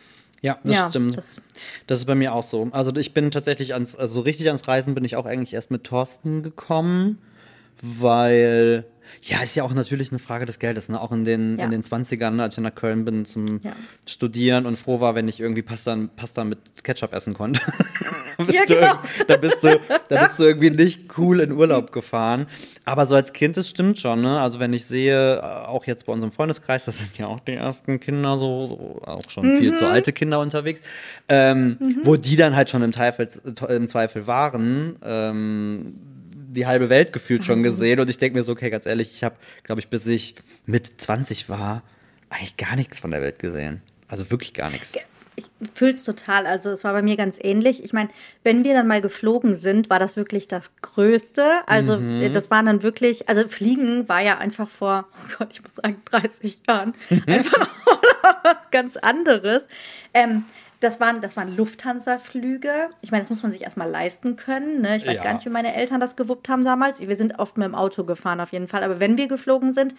[0.44, 1.16] Ja, das ja, stimmt.
[1.16, 1.40] Das,
[1.86, 2.68] das, ist bei mir auch so.
[2.72, 5.84] Also ich bin tatsächlich ans, also richtig ans Reisen bin ich auch eigentlich erst mit
[5.84, 7.18] Thorsten gekommen,
[7.80, 8.84] weil
[9.22, 10.88] ja, ist ja auch natürlich eine Frage des Geldes.
[10.88, 11.00] Ne?
[11.00, 11.64] Auch in den, ja.
[11.64, 13.72] in den 20ern, als ich nach Köln bin zum ja.
[14.06, 17.60] Studieren und froh war, wenn ich irgendwie Pasta, Pasta mit Ketchup essen konnte.
[18.50, 18.98] ja, genau.
[19.26, 22.46] da, bist du, da bist du irgendwie nicht cool in Urlaub gefahren.
[22.84, 24.22] Aber so als Kind, das stimmt schon.
[24.22, 24.40] Ne?
[24.40, 27.54] Also wenn ich sehe, äh, auch jetzt bei unserem Freundeskreis, das sind ja auch die
[27.54, 29.58] ersten Kinder, so, so auch schon mhm.
[29.58, 30.80] viel zu alte Kinder unterwegs,
[31.28, 32.00] ähm, mhm.
[32.04, 33.28] wo die dann halt schon im, Teufel,
[33.70, 34.96] im Zweifel waren.
[35.02, 35.94] Ähm,
[36.54, 39.24] die halbe Welt gefühlt schon gesehen und ich denke mir so, okay, ganz ehrlich, ich
[39.24, 40.34] habe, glaube ich, bis ich
[40.66, 41.82] mit 20 war,
[42.30, 43.82] eigentlich gar nichts von der Welt gesehen.
[44.08, 44.92] Also wirklich gar nichts.
[45.36, 46.46] Ich fühle es total.
[46.46, 47.82] Also es war bei mir ganz ähnlich.
[47.82, 48.08] Ich meine,
[48.44, 51.44] wenn wir dann mal geflogen sind, war das wirklich das Größte.
[51.66, 52.32] Also mhm.
[52.32, 56.00] das waren dann wirklich, also Fliegen war ja einfach vor, oh Gott, ich muss sagen,
[56.04, 56.94] 30 Jahren
[57.26, 57.68] einfach
[58.42, 59.66] was ganz anderes.
[60.12, 60.44] Ähm,
[60.84, 62.90] das waren, das waren Lufthansa-Flüge.
[63.00, 64.82] Ich meine, das muss man sich erstmal leisten können.
[64.82, 64.96] Ne?
[64.96, 65.22] Ich weiß ja.
[65.22, 67.00] gar nicht, wie meine Eltern das gewuppt haben damals.
[67.00, 68.84] Wir sind oft mit dem Auto gefahren, auf jeden Fall.
[68.84, 69.94] Aber wenn wir geflogen sind,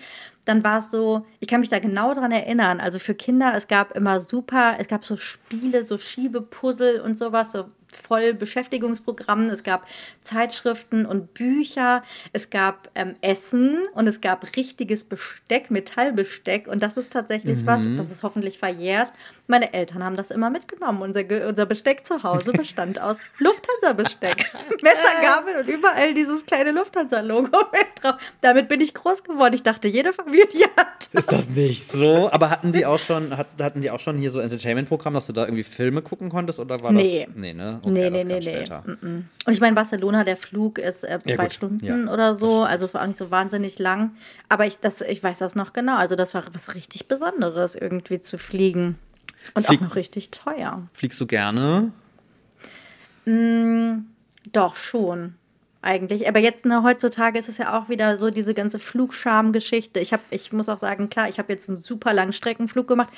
[0.45, 2.79] dann war es so, ich kann mich da genau dran erinnern.
[2.79, 7.51] Also für Kinder, es gab immer super, es gab so Spiele, so Schiebepuzzle und sowas,
[7.51, 9.87] so voll Beschäftigungsprogrammen, es gab
[10.21, 16.97] Zeitschriften und Bücher, es gab ähm, Essen und es gab richtiges Besteck, Metallbesteck und das
[16.97, 17.65] ist tatsächlich mhm.
[17.65, 19.11] was, das ist hoffentlich verjährt.
[19.47, 21.01] Meine Eltern haben das immer mitgenommen.
[21.03, 24.37] Unser, unser Besteck zu Hause bestand aus Lufthansa-Besteck.
[24.81, 27.49] Messer, Gabel und überall dieses kleine Lufthansa-Logo
[28.01, 28.15] drauf.
[28.41, 29.53] Damit bin ich groß geworden.
[29.53, 31.25] Ich dachte, jede Familie hat das.
[31.25, 32.29] Ist das nicht so?
[32.31, 35.43] Aber hatten die auch schon, hatten die auch schon hier so Entertainment-Programm, dass du da
[35.43, 37.25] irgendwie Filme gucken konntest oder war nee.
[37.27, 37.35] das?
[37.35, 37.79] Nee, ne?
[37.83, 39.23] Okay, nee, nee, nee, nee.
[39.45, 42.63] Und ich meine, Barcelona, der Flug ist äh, zwei ja, Stunden ja, oder so.
[42.63, 44.15] Also es war auch nicht so wahnsinnig lang.
[44.49, 45.97] Aber ich, das, ich weiß das noch genau.
[45.97, 48.97] Also das war was richtig Besonderes, irgendwie zu fliegen.
[49.53, 50.87] Und Flieg auch noch richtig teuer.
[50.93, 51.91] Fliegst du gerne?
[53.25, 54.05] Mm,
[54.51, 55.35] doch, schon.
[55.81, 56.27] Eigentlich.
[56.27, 59.99] Aber jetzt ne, heutzutage ist es ja auch wieder so diese ganze Flugscham-Geschichte.
[59.99, 63.09] Ich, ich muss auch sagen, klar, ich habe jetzt einen super Langstreckenflug gemacht.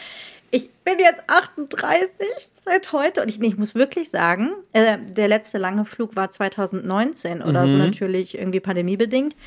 [0.51, 2.27] Ich bin jetzt 38
[2.65, 6.29] seit heute und ich, nee, ich muss wirklich sagen, äh, der letzte lange Flug war
[6.29, 7.71] 2019 oder mhm.
[7.71, 9.37] so natürlich irgendwie pandemiebedingt.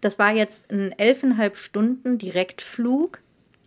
[0.00, 3.18] Das war jetzt ein elfeinhalb Stunden Direktflug.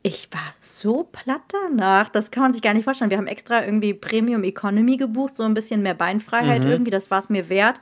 [0.06, 2.10] Ich war so platt danach.
[2.10, 3.10] Das kann man sich gar nicht vorstellen.
[3.10, 6.72] Wir haben extra irgendwie Premium Economy gebucht, so ein bisschen mehr Beinfreiheit mhm.
[6.72, 6.92] irgendwie.
[6.92, 7.80] Das war es mir wert.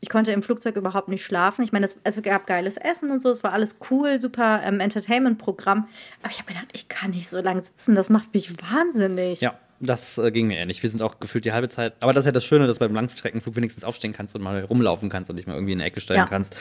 [0.00, 1.64] Ich konnte im Flugzeug überhaupt nicht schlafen.
[1.64, 4.78] Ich meine, es, es gab geiles Essen und so, es war alles cool, super ähm,
[4.78, 5.88] Entertainment-Programm.
[6.22, 9.40] Aber ich habe gedacht, ich kann nicht so lange sitzen, das macht mich wahnsinnig.
[9.40, 10.84] Ja, das äh, ging mir ähnlich.
[10.84, 11.94] Wir sind auch gefühlt die halbe Zeit.
[11.98, 14.62] Aber das ist ja das Schöne, dass du beim Langstreckenflug wenigstens aufstehen kannst und mal
[14.62, 16.26] rumlaufen kannst und dich mal irgendwie in eine Ecke stellen ja.
[16.26, 16.54] kannst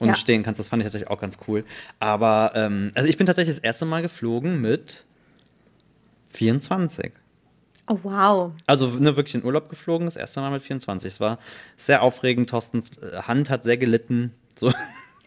[0.00, 0.14] und ja.
[0.14, 0.60] stehen kannst.
[0.60, 1.64] Das fand ich tatsächlich auch ganz cool.
[2.00, 5.04] Aber, ähm, also ich bin tatsächlich das erste Mal geflogen mit
[6.30, 7.12] 24.
[7.88, 8.52] Oh, wow.
[8.66, 11.12] Also ne, wirklich in Urlaub geflogen, das erste Mal mit 24.
[11.12, 11.38] Es war
[11.76, 12.50] sehr aufregend.
[12.50, 14.34] Thorstens äh, Hand hat sehr gelitten.
[14.56, 14.72] So.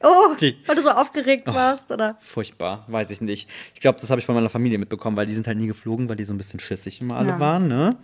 [0.02, 0.58] Oh, okay.
[0.66, 2.18] weil du so aufgeregt oh, warst, oder?
[2.22, 3.50] Furchtbar, weiß ich nicht.
[3.74, 6.10] Ich glaube, das habe ich von meiner Familie mitbekommen, weil die sind halt nie geflogen,
[6.10, 7.40] weil die so ein bisschen schissig immer alle ja.
[7.40, 7.98] waren, ne?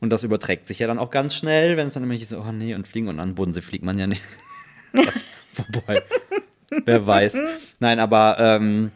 [0.00, 2.52] Und das überträgt sich ja dann auch ganz schnell, wenn es dann immer hieß, oh
[2.52, 4.22] nee, und fliegen und an Bodensee fliegt man ja nicht.
[5.56, 6.02] Wobei,
[6.84, 7.36] wer weiß.
[7.78, 8.90] Nein, aber ähm,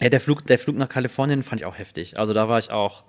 [0.00, 2.18] ja, der, Flug, der Flug nach Kalifornien fand ich auch heftig.
[2.18, 3.04] Also da war ich auch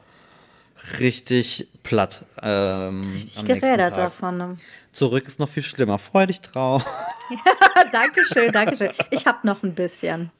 [0.99, 2.25] richtig platt.
[2.41, 4.37] Ähm, richtig gerädert davon.
[4.37, 4.57] Ne?
[4.93, 5.99] Zurück ist noch viel schlimmer.
[5.99, 6.85] Freu dich drauf.
[7.31, 8.91] Ja, Dankeschön, Dankeschön.
[9.09, 10.31] Ich habe noch ein bisschen.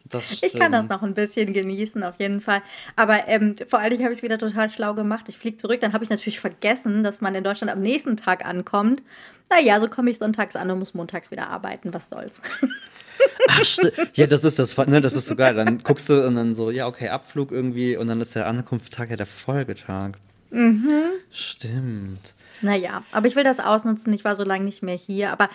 [0.41, 2.62] ich kann das noch ein bisschen genießen, auf jeden Fall.
[2.97, 5.30] Aber ähm, vor allen Dingen habe ich es wieder total schlau gemacht.
[5.30, 8.45] Ich fliege zurück, dann habe ich natürlich vergessen, dass man in Deutschland am nächsten Tag
[8.45, 9.04] ankommt.
[9.49, 11.93] Naja, so komme ich sonntags an und muss montags wieder arbeiten.
[11.93, 12.41] Was soll's.
[13.47, 13.63] Ach,
[14.13, 15.56] ja, das ist das, ne, das ist so geil.
[15.56, 19.10] Dann guckst du und dann so, ja, okay, Abflug irgendwie und dann ist der Ankunftstag
[19.10, 20.12] ja der Folgetag.
[20.52, 21.14] Mhm.
[21.32, 22.34] Stimmt.
[22.62, 24.13] Naja, aber ich will das ausnutzen.
[24.13, 25.32] Ich war so lange nicht mehr hier.
[25.32, 25.50] Aber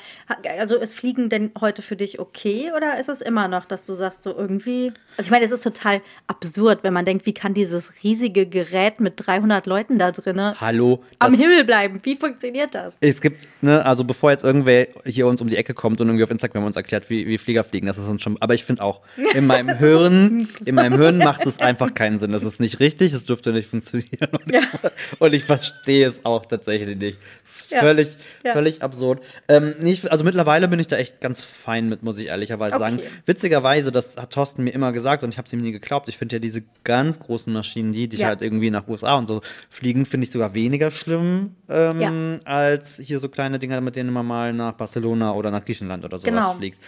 [0.58, 3.94] also ist Fliegen denn heute für dich okay oder ist es immer noch, dass du
[3.94, 4.92] sagst, so irgendwie.
[5.16, 9.00] Also ich meine, es ist total absurd, wenn man denkt, wie kann dieses riesige Gerät
[9.00, 12.00] mit 300 Leuten da drin Hallo, am Himmel bleiben?
[12.02, 12.96] Wie funktioniert das?
[13.00, 16.24] Es gibt, ne, also bevor jetzt irgendwer hier uns um die Ecke kommt und irgendwie
[16.24, 18.36] auf Instagram uns erklärt, wie, wie Flieger fliegen, das ist uns schon.
[18.40, 19.00] Aber ich finde auch,
[19.34, 22.32] in meinem Hirn, in meinem Hirn macht es einfach keinen Sinn.
[22.32, 24.30] Das ist nicht richtig, es dürfte nicht funktionieren.
[24.32, 24.60] Und, ja.
[25.18, 27.18] und ich verstehe es auch tatsächlich nicht.
[27.42, 27.80] Das ist ja.
[27.80, 28.52] völlig, ja.
[28.52, 29.22] völlig absurd.
[29.48, 32.84] Ähm, nicht, also mittlerweile bin ich da echt ganz fein mit, muss ich ehrlicherweise okay.
[32.84, 33.00] sagen.
[33.24, 36.08] Witzigerweise, das hat Thorsten mir immer gesagt und ich habe es ihm nie geglaubt.
[36.08, 38.28] Ich finde ja diese ganz großen Maschinen, die, die ja.
[38.28, 43.20] halt irgendwie nach USA und so fliegen, finde ich sogar weniger schlimm ähm, als hier
[43.20, 46.54] so kleine Dinger, mit denen man mal nach Barcelona oder nach Griechenland oder sowas genau.
[46.54, 46.78] fliegt.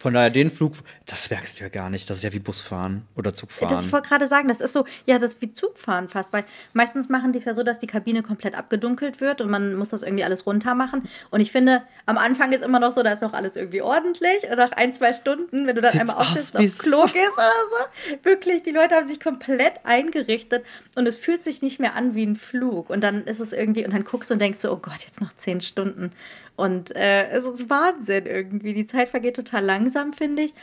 [0.00, 0.72] Von daher den Flug,
[1.04, 2.08] das merkst du ja gar nicht.
[2.08, 3.74] Das ist ja wie Busfahren oder Zugfahren.
[3.74, 7.10] Das wollte gerade sagen, das ist so, ja, das ist wie Zugfahren fast, weil meistens
[7.10, 10.02] machen die es ja so, dass die Kabine komplett abgedunkelt wird und man muss das
[10.02, 11.06] irgendwie alles runter machen.
[11.30, 14.48] Und ich finde, am Anfang ist immer noch so, da ist noch alles irgendwie ordentlich
[14.50, 17.52] und nach ein, zwei Stunden, wenn du dann Sieht's einmal aufstehst aufs Klo gehst oder
[17.70, 22.14] so, wirklich, die Leute haben sich komplett eingerichtet und es fühlt sich nicht mehr an
[22.14, 22.88] wie ein Flug.
[22.88, 25.20] Und dann ist es irgendwie, und dann guckst du und denkst so, oh Gott, jetzt
[25.20, 26.12] noch zehn Stunden.
[26.56, 28.74] Und äh, es ist Wahnsinn irgendwie.
[28.74, 30.54] Die Zeit vergeht total langsam, finde ich.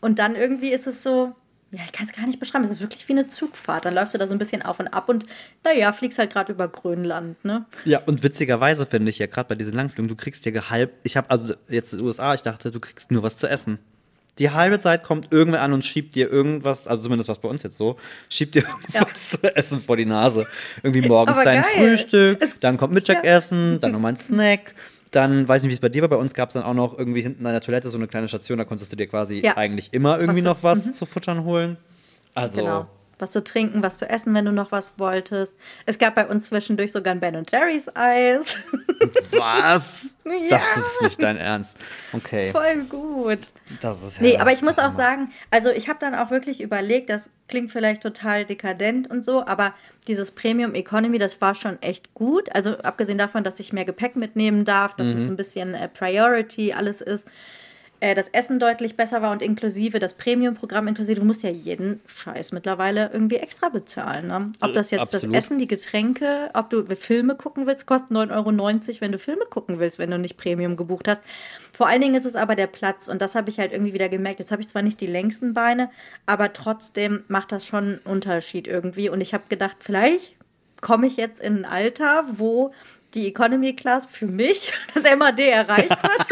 [0.00, 1.34] Und dann irgendwie ist es so,
[1.72, 2.64] ja, ich kann es gar nicht beschreiben.
[2.64, 3.84] Es ist wirklich wie eine Zugfahrt.
[3.84, 5.24] Dann läufst du da so ein bisschen auf und ab und
[5.64, 7.64] naja, fliegst halt gerade über Grönland, ne?
[7.84, 11.16] Ja, und witzigerweise finde ich ja gerade bei diesen Langflügen, du kriegst dir halb, ich
[11.16, 13.78] habe also jetzt in den USA, ich dachte, du kriegst nur was zu essen.
[14.38, 17.62] Die halbe Zeit kommt irgendwer an und schiebt dir irgendwas, also zumindest was bei uns
[17.62, 18.62] jetzt so, schiebt dir
[18.92, 19.38] irgendwas ja.
[19.38, 20.48] zu essen vor die Nase.
[20.82, 21.70] Irgendwie morgens Aber dein geil.
[21.76, 23.78] Frühstück, es, dann kommt Mittagessen, ja.
[23.78, 24.74] dann nochmal ein Snack,
[25.10, 26.98] dann, weiß nicht, wie es bei dir war, bei uns gab es dann auch noch
[26.98, 29.56] irgendwie hinten an der Toilette so eine kleine Station, da konntest du dir quasi ja.
[29.56, 30.94] eigentlich immer irgendwie noch was mhm.
[30.94, 31.76] zu futtern holen.
[32.34, 32.56] Also.
[32.56, 32.86] Genau
[33.20, 35.52] was zu trinken, was zu essen, wenn du noch was wolltest.
[35.86, 38.56] Es gab bei uns zwischendurch sogar ein Ben Jerry's Eis.
[39.32, 40.06] Was?
[40.24, 40.60] ja.
[40.74, 41.76] Das ist nicht dein Ernst.
[42.12, 42.50] Okay.
[42.50, 43.48] Voll gut.
[43.80, 47.10] Das ist Nee, aber ich muss auch sagen, also ich habe dann auch wirklich überlegt,
[47.10, 49.74] das klingt vielleicht total dekadent und so, aber
[50.06, 52.54] dieses Premium Economy, das war schon echt gut.
[52.54, 55.14] Also abgesehen davon, dass ich mehr Gepäck mitnehmen darf, dass mhm.
[55.14, 57.26] es ein bisschen äh, Priority alles ist
[58.00, 61.20] äh, das Essen deutlich besser war und inklusive, das Premium-Programm inklusive.
[61.20, 64.28] Du musst ja jeden Scheiß mittlerweile irgendwie extra bezahlen.
[64.28, 64.52] Ne?
[64.60, 65.36] Ob das jetzt Absolut.
[65.36, 69.44] das Essen, die Getränke, ob du Filme gucken willst, kostet 9,90 Euro, wenn du Filme
[69.50, 71.20] gucken willst, wenn du nicht Premium gebucht hast.
[71.72, 74.08] Vor allen Dingen ist es aber der Platz und das habe ich halt irgendwie wieder
[74.08, 74.40] gemerkt.
[74.40, 75.90] Jetzt habe ich zwar nicht die längsten Beine,
[76.26, 79.10] aber trotzdem macht das schon einen Unterschied irgendwie.
[79.10, 80.36] Und ich habe gedacht, vielleicht
[80.80, 82.72] komme ich jetzt in ein Alter, wo
[83.14, 86.26] die Economy Class für mich das MAD erreicht hat.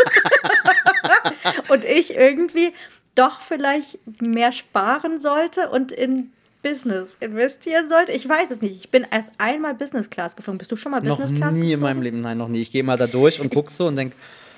[1.70, 2.72] und ich irgendwie
[3.14, 8.12] doch vielleicht mehr sparen sollte und in Business investieren sollte.
[8.12, 8.76] Ich weiß es nicht.
[8.76, 10.58] Ich bin erst einmal Business Class geflogen.
[10.58, 11.40] Bist du schon mal Business Class?
[11.40, 11.72] Noch nie geflogen?
[11.72, 12.62] in meinem Leben, nein, noch nie.
[12.62, 14.16] Ich gehe mal da durch und gucke so und denke,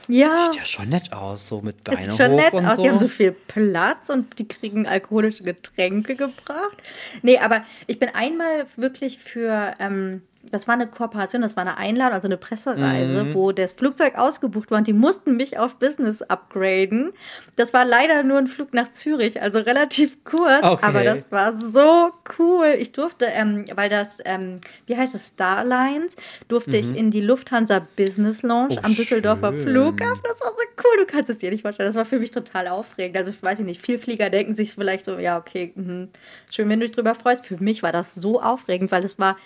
[0.09, 0.51] ja.
[0.51, 2.77] Sieht ja schon nett aus, so mit Beine Sieht schon hoch nett und aus.
[2.77, 2.83] So.
[2.83, 6.83] Die haben so viel Platz und die kriegen alkoholische Getränke gebracht.
[7.23, 11.77] Nee, aber ich bin einmal wirklich für ähm, das war eine Kooperation, das war eine
[11.77, 13.35] Einladung, also eine Pressereise, mhm.
[13.35, 17.13] wo das Flugzeug ausgebucht war und die mussten mich auf Business upgraden.
[17.57, 20.85] Das war leider nur ein Flug nach Zürich, also relativ kurz, okay.
[20.85, 22.75] aber das war so cool.
[22.79, 26.17] Ich durfte, ähm, weil das, ähm, wie heißt es, Starlines,
[26.49, 26.77] durfte mhm.
[26.77, 29.63] ich in die Lufthansa Business Lounge oh, am Düsseldorfer schön.
[29.63, 30.23] Flughafen.
[30.25, 31.89] Das war so cool, du kannst es dir nicht vorstellen.
[31.89, 33.17] Das war für mich total aufregend.
[33.17, 36.09] Also, weiß ich nicht, viele Flieger denken sich vielleicht so, ja, okay, mh,
[36.51, 37.47] schön, wenn du dich drüber freust.
[37.47, 39.37] Für mich war das so aufregend, weil es war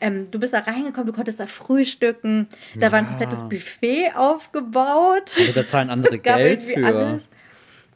[0.00, 2.92] ähm, du bist da reingekommen, du konntest da frühstücken, da ja.
[2.92, 5.30] war ein komplettes Buffet aufgebaut.
[5.38, 6.84] Also da zahlen andere Geld für.
[6.84, 7.28] Alles.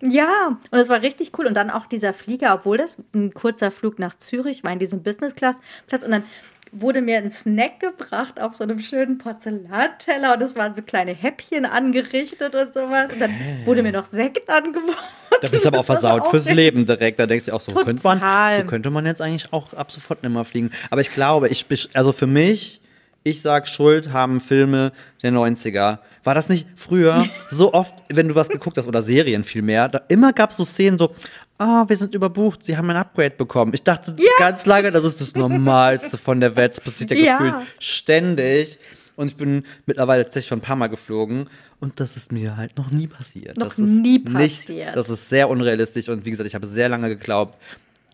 [0.05, 1.47] Ja, und es war richtig cool.
[1.47, 5.03] Und dann auch dieser Flieger, obwohl das ein kurzer Flug nach Zürich war, in diesem
[5.05, 6.03] Business-Class-Platz.
[6.03, 6.25] Und dann
[6.73, 11.13] wurde mir ein Snack gebracht auf so einem schönen Porzellanteller und es waren so kleine
[11.13, 13.13] Häppchen angerichtet und sowas.
[13.13, 14.97] Und dann wurde mir noch Sekt angeboten.
[15.41, 17.19] Da bist du aber auch versaut fürs Leben direkt.
[17.19, 18.21] Da denkst du auch so, könnte man,
[18.59, 20.71] so könnte man jetzt eigentlich auch ab sofort nicht mehr fliegen.
[20.91, 22.82] Aber ich glaube, ich, also für mich
[23.25, 25.99] ich sag, Schuld haben Filme der 90er.
[26.25, 30.03] War das nicht früher so oft, wenn du was geguckt hast oder Serien vielmehr, da
[30.09, 31.15] immer gab es so Szenen so,
[31.59, 33.73] ah, wir sind überbucht, sie haben ein Upgrade bekommen.
[33.75, 34.31] Ich dachte ja.
[34.39, 36.73] ganz lange, das ist das Normalste von der Welt.
[36.73, 37.39] Das passiert ja, ja.
[37.39, 38.79] gefühlt ständig.
[39.15, 41.49] Und ich bin mittlerweile tatsächlich schon ein paar Mal geflogen
[41.81, 43.59] und das ist mir halt noch nie passiert.
[43.59, 44.69] Noch das nie passiert.
[44.69, 47.59] Nicht, das ist sehr unrealistisch und wie gesagt, ich habe sehr lange geglaubt,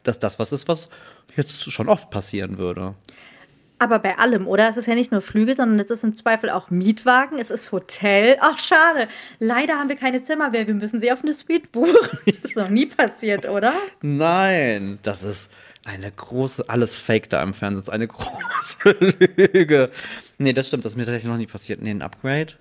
[0.03, 0.89] dass das was ist, was
[1.37, 2.95] jetzt schon oft passieren würde.
[3.79, 4.69] Aber bei allem, oder?
[4.69, 7.71] Es ist ja nicht nur Flüge, sondern es ist im Zweifel auch Mietwagen, es ist
[7.71, 8.37] Hotel.
[8.41, 9.09] Ach, schade.
[9.39, 10.67] Leider haben wir keine Zimmer mehr.
[10.67, 11.95] Wir müssen sie auf eine Suite buchen.
[12.27, 13.73] Das ist noch nie passiert, oder?
[14.01, 15.49] Nein, das ist
[15.85, 17.83] eine große, alles Fake da im Fernsehen.
[17.83, 18.97] Ist eine große
[19.37, 19.91] Lüge.
[20.39, 20.85] Nee, das stimmt.
[20.85, 21.81] Das ist mir tatsächlich noch nie passiert.
[21.81, 22.55] Nee, ein Upgrade.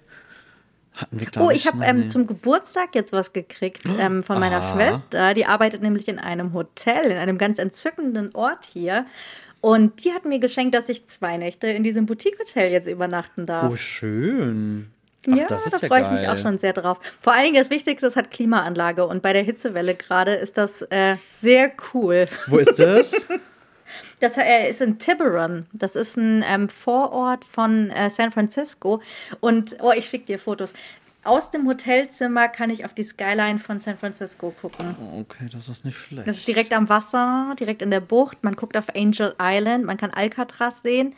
[1.38, 4.74] Oh, ich habe ähm, zum Geburtstag jetzt was gekriegt ähm, von meiner Aha.
[4.74, 5.34] Schwester.
[5.34, 9.06] Die arbeitet nämlich in einem Hotel, in einem ganz entzückenden Ort hier.
[9.62, 13.72] Und die hat mir geschenkt, dass ich zwei Nächte in diesem Boutique-Hotel jetzt übernachten darf.
[13.72, 14.92] Oh, schön.
[15.30, 17.00] Ach, ja, da ja freue ich mich auch schon sehr drauf.
[17.22, 20.84] Vor allen Dingen das Wichtigste, es hat Klimaanlage und bei der Hitzewelle gerade ist das
[20.84, 22.28] äh, sehr cool.
[22.48, 23.12] Wo ist das?
[24.20, 25.66] das äh, ist in Tiburon.
[25.74, 29.02] Das ist ein ähm, Vorort von äh, San Francisco.
[29.42, 30.74] Und, oh, ich schicke dir Fotos.
[31.28, 34.96] Aus dem Hotelzimmer kann ich auf die Skyline von San Francisco gucken.
[35.20, 36.26] Okay, das ist nicht schlecht.
[36.26, 38.46] Das ist direkt am Wasser, direkt in der Bucht.
[38.46, 41.16] Man guckt auf Angel Island, man kann Alcatraz sehen.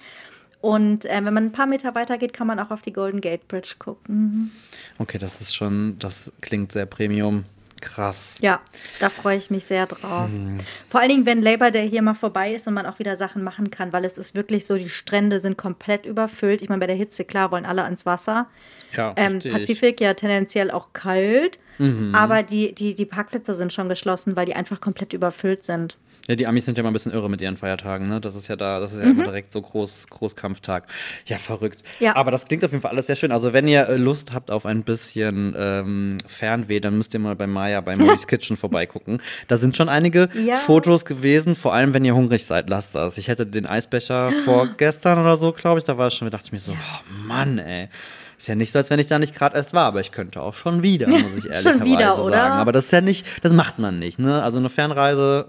[0.61, 3.21] Und äh, wenn man ein paar Meter weiter geht, kann man auch auf die Golden
[3.21, 4.51] Gate Bridge gucken.
[4.97, 7.45] Okay, das ist schon, das klingt sehr Premium.
[7.81, 8.35] Krass.
[8.41, 8.59] Ja,
[8.99, 10.27] da freue ich mich sehr drauf.
[10.27, 10.57] Hm.
[10.89, 13.43] Vor allen Dingen, wenn Labor Day hier mal vorbei ist und man auch wieder Sachen
[13.43, 16.61] machen kann, weil es ist wirklich so, die Strände sind komplett überfüllt.
[16.61, 18.47] Ich meine, bei der Hitze, klar, wollen alle ans Wasser.
[18.95, 22.13] Ja, ähm, Pazifik ja tendenziell auch kalt, mhm.
[22.15, 25.97] aber die, die, die Parkplätze sind schon geschlossen, weil die einfach komplett überfüllt sind.
[26.29, 28.21] Ja, die Amis sind ja mal ein bisschen irre mit ihren Feiertagen, ne?
[28.21, 29.13] Das ist ja da, das ist ja mhm.
[29.13, 30.83] immer direkt so groß, Großkampftag.
[31.25, 31.81] Ja, verrückt.
[31.99, 32.15] Ja.
[32.15, 33.31] Aber das klingt auf jeden Fall alles sehr schön.
[33.31, 37.35] Also wenn ihr äh, Lust habt auf ein bisschen ähm, Fernweh, dann müsst ihr mal
[37.35, 39.23] bei Maya bei Molly's Kitchen vorbeigucken.
[39.47, 40.57] Da sind schon einige ja.
[40.57, 43.17] Fotos gewesen, vor allem wenn ihr hungrig seid, lasst das.
[43.17, 46.45] Ich hätte den Eisbecher vorgestern oder so, glaube ich, da war es schon, da dachte
[46.45, 47.89] ich mir so, oh Mann, ey.
[48.37, 50.41] Ist ja nicht so, als wenn ich da nicht gerade erst war, aber ich könnte
[50.41, 52.53] auch schon wieder, muss ich ehrlicherweise sagen.
[52.53, 54.43] Aber das ist ja nicht, das macht man nicht, ne?
[54.43, 55.47] Also eine Fernreise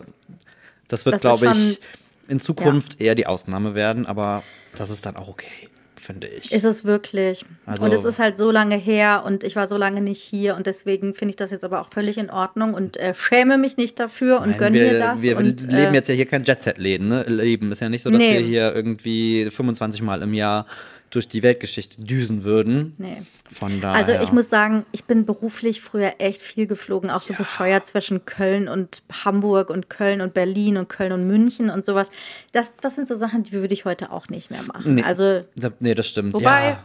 [0.90, 1.80] das wird, glaube ich,
[2.28, 3.06] in Zukunft ja.
[3.06, 4.42] eher die Ausnahme werden, aber
[4.76, 6.52] das ist dann auch okay, finde ich.
[6.52, 7.44] Ist es wirklich.
[7.66, 10.56] Also, und es ist halt so lange her und ich war so lange nicht hier
[10.56, 13.76] und deswegen finde ich das jetzt aber auch völlig in Ordnung und äh, schäme mich
[13.76, 15.22] nicht dafür und gönne mir das.
[15.22, 17.24] Wir und, leben äh, jetzt ja hier kein Jet-Set-Leben, ne?
[17.26, 17.72] Leben.
[17.72, 18.34] Ist ja nicht so, dass nee.
[18.34, 20.66] wir hier irgendwie 25 Mal im Jahr
[21.10, 22.94] durch die Weltgeschichte düsen würden.
[22.98, 23.22] Nee.
[23.52, 23.98] Von daher.
[23.98, 27.38] Also ich muss sagen, ich bin beruflich früher echt viel geflogen, auch so ja.
[27.38, 32.10] bescheuert zwischen Köln und Hamburg und Köln und Berlin und Köln und München und sowas.
[32.52, 34.94] Das, das sind so Sachen, die würde ich heute auch nicht mehr machen.
[34.94, 35.44] Nee, also,
[35.80, 36.32] nee das stimmt.
[36.32, 36.82] Wobei, ja.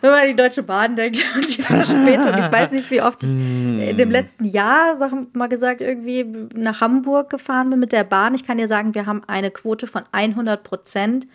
[0.00, 3.24] wenn man an die Deutsche Bahn denkt und die Verspätung, ich weiß nicht, wie oft
[3.24, 3.80] ich mm.
[3.80, 6.24] in dem letzten Jahr, sag mal gesagt, irgendwie
[6.54, 8.36] nach Hamburg gefahren bin mit der Bahn.
[8.36, 11.26] Ich kann dir sagen, wir haben eine Quote von 100 Prozent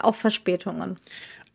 [0.00, 0.96] auf Verspätungen.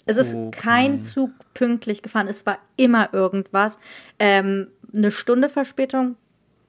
[0.05, 0.51] Es ist okay.
[0.51, 2.27] kein Zug pünktlich gefahren.
[2.27, 3.77] Es war immer irgendwas.
[4.19, 6.15] Ähm, eine Stunde Verspätung,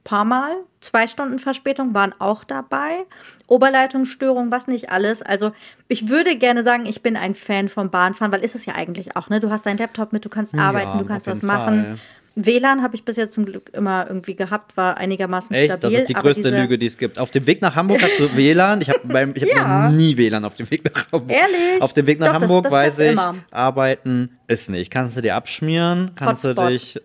[0.04, 0.52] paar Mal.
[0.80, 3.06] Zwei Stunden Verspätung waren auch dabei.
[3.46, 5.22] Oberleitungsstörung, was nicht alles.
[5.22, 5.52] Also
[5.88, 9.16] ich würde gerne sagen, ich bin ein Fan vom Bahnfahren, weil ist es ja eigentlich
[9.16, 9.40] auch, ne?
[9.40, 11.84] Du hast deinen Laptop mit, du kannst arbeiten, ja, du kannst was machen.
[11.84, 11.98] Fall.
[12.36, 15.66] WLAN habe ich bis jetzt zum Glück immer irgendwie gehabt, war einigermaßen Echt?
[15.66, 15.90] stabil.
[15.90, 17.18] Das ist die größte Lüge, die es gibt.
[17.18, 18.80] Auf dem Weg nach Hamburg hast du WLAN.
[18.80, 19.88] Ich habe hab ja.
[19.88, 21.30] noch nie WLAN auf dem Weg nach Hamburg.
[21.30, 21.80] Ehrlich?
[21.80, 23.36] Auf dem Weg nach Doch, Hamburg das, das weiß ich, immer.
[23.50, 24.90] arbeiten ist nicht.
[24.90, 26.66] Kannst du dir abschmieren, kannst Hotspot.
[26.66, 27.00] du dich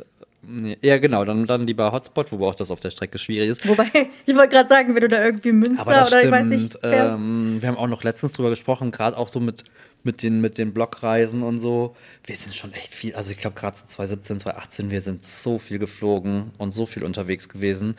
[0.82, 3.68] ja, genau, dann, dann lieber Hotspot, wobei auch das auf der Strecke schwierig ist.
[3.68, 3.88] Wobei,
[4.26, 6.78] ich wollte gerade sagen, wenn du da irgendwie Münster oder stimmt, ich weiß nicht.
[6.82, 9.64] Ähm, wir haben auch noch letztens drüber gesprochen, gerade auch so mit
[10.04, 11.96] mit den, mit den Blockreisen und so.
[12.26, 15.60] Wir sind schon echt viel, also ich glaube gerade so 2017, 2018, wir sind so
[15.60, 17.96] viel geflogen und so viel unterwegs gewesen.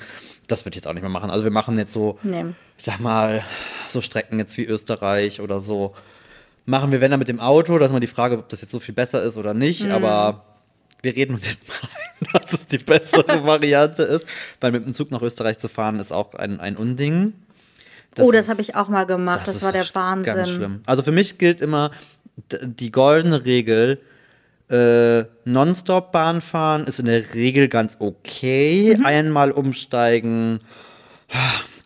[0.47, 1.31] Das würde ich jetzt auch nicht mehr machen.
[1.31, 2.45] Also wir machen jetzt so, nee.
[2.79, 3.45] ich sag mal,
[3.91, 5.95] so Strecken jetzt wie Österreich oder so.
[6.67, 8.71] Machen wir, wenn dann mit dem Auto, das ist mal die Frage, ob das jetzt
[8.71, 9.91] so viel besser ist oder nicht, mhm.
[9.91, 10.45] aber
[11.03, 14.25] wir reden uns jetzt mal ein, dass es die bessere Variante ist.
[14.61, 17.35] Weil mit dem Zug nach Österreich zu fahren ist auch ein, ein Unding.
[18.15, 19.43] Das oh, das habe ich auch mal gemacht.
[19.47, 20.35] Das, das war der Wahnsinn.
[20.35, 20.81] Ganz schlimm.
[20.87, 21.91] Also für mich gilt immer
[22.51, 24.01] die goldene Regel.
[24.69, 28.97] Äh, Nonstop Bahnfahren ist in der Regel ganz okay.
[28.97, 29.05] Mhm.
[29.05, 30.61] Einmal umsteigen,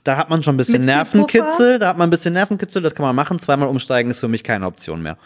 [0.04, 1.78] da hat man schon ein bisschen Nervenkitzel.
[1.78, 3.38] Da hat man ein bisschen Nervenkitzel, das kann man machen.
[3.40, 5.16] Zweimal umsteigen ist für mich keine Option mehr.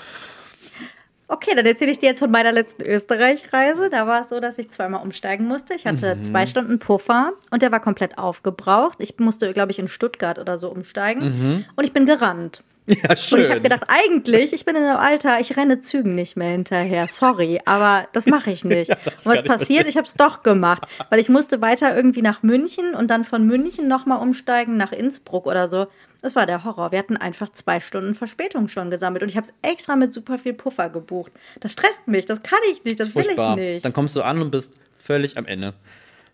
[1.30, 3.90] Okay, dann erzähle ich dir jetzt von meiner letzten Österreich-Reise.
[3.90, 5.74] Da war es so, dass ich zweimal umsteigen musste.
[5.74, 6.22] Ich hatte mhm.
[6.22, 8.96] zwei Stunden Puffer und der war komplett aufgebraucht.
[9.00, 11.22] Ich musste, glaube ich, in Stuttgart oder so umsteigen.
[11.22, 11.64] Mhm.
[11.76, 12.62] Und ich bin gerannt.
[12.88, 13.40] Ja, schön.
[13.40, 16.48] Und ich habe gedacht, eigentlich, ich bin in einem Alter, ich renne Zügen nicht mehr
[16.48, 17.06] hinterher.
[17.06, 18.88] Sorry, aber das mache ich nicht.
[18.88, 19.86] Ja, und was kann ich passiert?
[19.86, 23.46] Ich habe es doch gemacht, weil ich musste weiter irgendwie nach München und dann von
[23.46, 25.88] München nochmal umsteigen nach Innsbruck oder so.
[26.20, 26.90] Das war der Horror.
[26.92, 30.38] Wir hatten einfach zwei Stunden Verspätung schon gesammelt und ich habe es extra mit super
[30.38, 31.30] viel Puffer gebucht.
[31.60, 33.84] Das stresst mich, das kann ich nicht, das will ich nicht.
[33.84, 35.74] Dann kommst du an und bist völlig am Ende.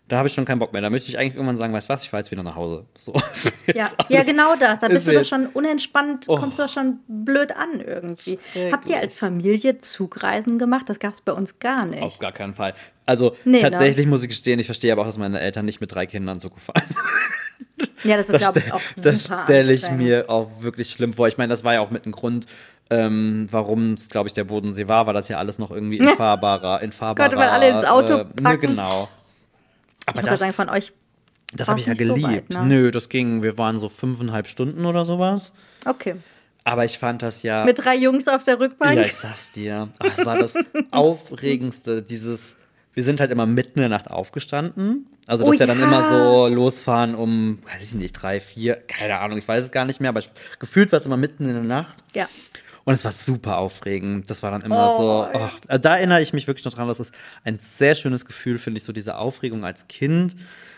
[0.07, 0.83] Da habe ich schon keinen Bock mehr.
[0.83, 2.85] Da möchte ich eigentlich irgendwann sagen, weißt du was, ich fahre jetzt wieder nach Hause.
[2.95, 3.11] So,
[3.73, 4.79] Ja, ja, genau das.
[4.79, 6.37] Da ist bist du doch schon unentspannt, Oh.
[6.37, 8.37] kommst du doch schon blöd an irgendwie.
[8.53, 10.87] Sehr Habt ihr als Familie Zugreisen gemacht?
[10.89, 12.03] Das gab es bei uns gar nicht.
[12.03, 12.75] Auf gar keinen Fall.
[13.07, 13.71] Also Nee, ne?
[13.71, 16.39] tatsächlich muss ich gestehen, ich verstehe aber auch, dass meine Eltern nicht mit drei Kindern
[16.39, 16.83] Zug gefahren
[18.05, 21.27] Ja, das ist, glaube ich, auch das stelle ich mir auch wirklich schlimm vor.
[21.27, 22.45] Ich meine, das war ja auch mit ein Grund,
[22.89, 26.07] ähm, warum es, glaube ich, der Bodensee war, weil das ja alles noch irgendwie in
[26.17, 26.79] fahrbarer.
[26.79, 28.61] Konnte man alle ins Auto äh, ne, packen.
[28.61, 29.09] genau.
[30.05, 30.93] Aber Ich das, sagen, von euch.
[31.53, 32.29] das habe ich ja nicht so geliebt.
[32.29, 32.65] weit, ne?
[32.65, 35.51] Nö, das ging, wir waren so fünfeinhalb Stunden oder sowas.
[35.85, 36.15] Okay.
[36.63, 37.63] Aber ich fand das ja.
[37.63, 38.97] Mit drei Jungs auf der Rückbank.
[38.97, 39.89] Ja, ich sag's dir.
[39.99, 40.53] Aber es war das
[40.91, 42.55] Aufregendste, dieses.
[42.95, 45.07] Wir sind halt immer mitten in der Nacht aufgestanden.
[45.27, 48.75] Also, das Oh ist ja dann immer so losfahren um, weiß ich nicht, drei, vier,
[48.87, 51.43] keine Ahnung, ich weiß es gar nicht mehr, aber ich, gefühlt war es immer mitten
[51.47, 51.97] in der Nacht.
[52.15, 52.27] Ja.
[52.85, 54.29] Und es war super aufregend.
[54.29, 55.39] Das war dann immer Oh, so.
[55.67, 56.87] also da erinnere ich mich wirklich noch dran.
[56.87, 60.35] Das ist ein sehr schönes Gefühl, finde ich, so diese Aufregung als Kind.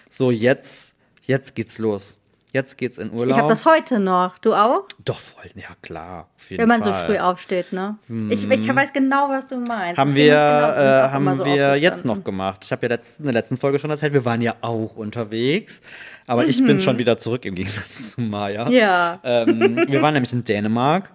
[0.10, 0.94] So, jetzt,
[1.26, 2.17] jetzt geht's los.
[2.54, 3.36] Jetzt geht's in Urlaub.
[3.36, 4.38] Ich habe das heute noch.
[4.40, 4.86] Du auch?
[5.04, 6.30] Doch, voll, ja klar.
[6.50, 6.94] Wenn man Fall.
[6.94, 7.98] so früh aufsteht, ne?
[8.30, 9.98] Ich, ich weiß genau, was du meinst.
[9.98, 12.62] Haben wir, genau, äh, haben so wir jetzt noch gemacht.
[12.64, 15.82] Ich habe ja letzt, in der letzten Folge schon erzählt, wir waren ja auch unterwegs.
[16.26, 18.66] Aber ich bin schon wieder zurück im Gegensatz zu Maya.
[18.66, 18.72] Mhm.
[18.72, 19.20] Ja.
[19.24, 21.12] Ähm, wir waren nämlich in Dänemark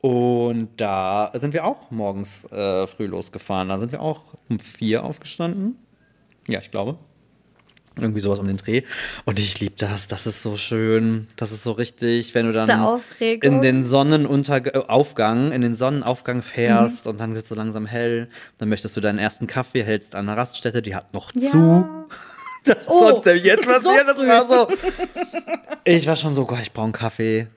[0.00, 3.68] und da sind wir auch morgens äh, früh losgefahren.
[3.68, 5.78] Da sind wir auch um vier aufgestanden.
[6.48, 6.98] Ja, ich glaube.
[8.00, 8.82] Irgendwie sowas um den Dreh.
[9.26, 10.08] Und ich liebe das.
[10.08, 11.26] Das ist so schön.
[11.36, 17.20] Das ist so richtig, wenn du dann in den Sonnenaufgang, in den Sonnenaufgang fährst und
[17.20, 18.28] dann wird es so langsam hell.
[18.58, 21.50] Dann möchtest du deinen ersten Kaffee, hältst an einer Raststätte, die hat noch Ja.
[21.50, 21.88] zu.
[22.64, 24.04] Das Oh, sonst jetzt so passiert.
[24.06, 24.68] das war so.
[25.84, 27.48] Ich war schon so, Gott, ich brauche einen Kaffee.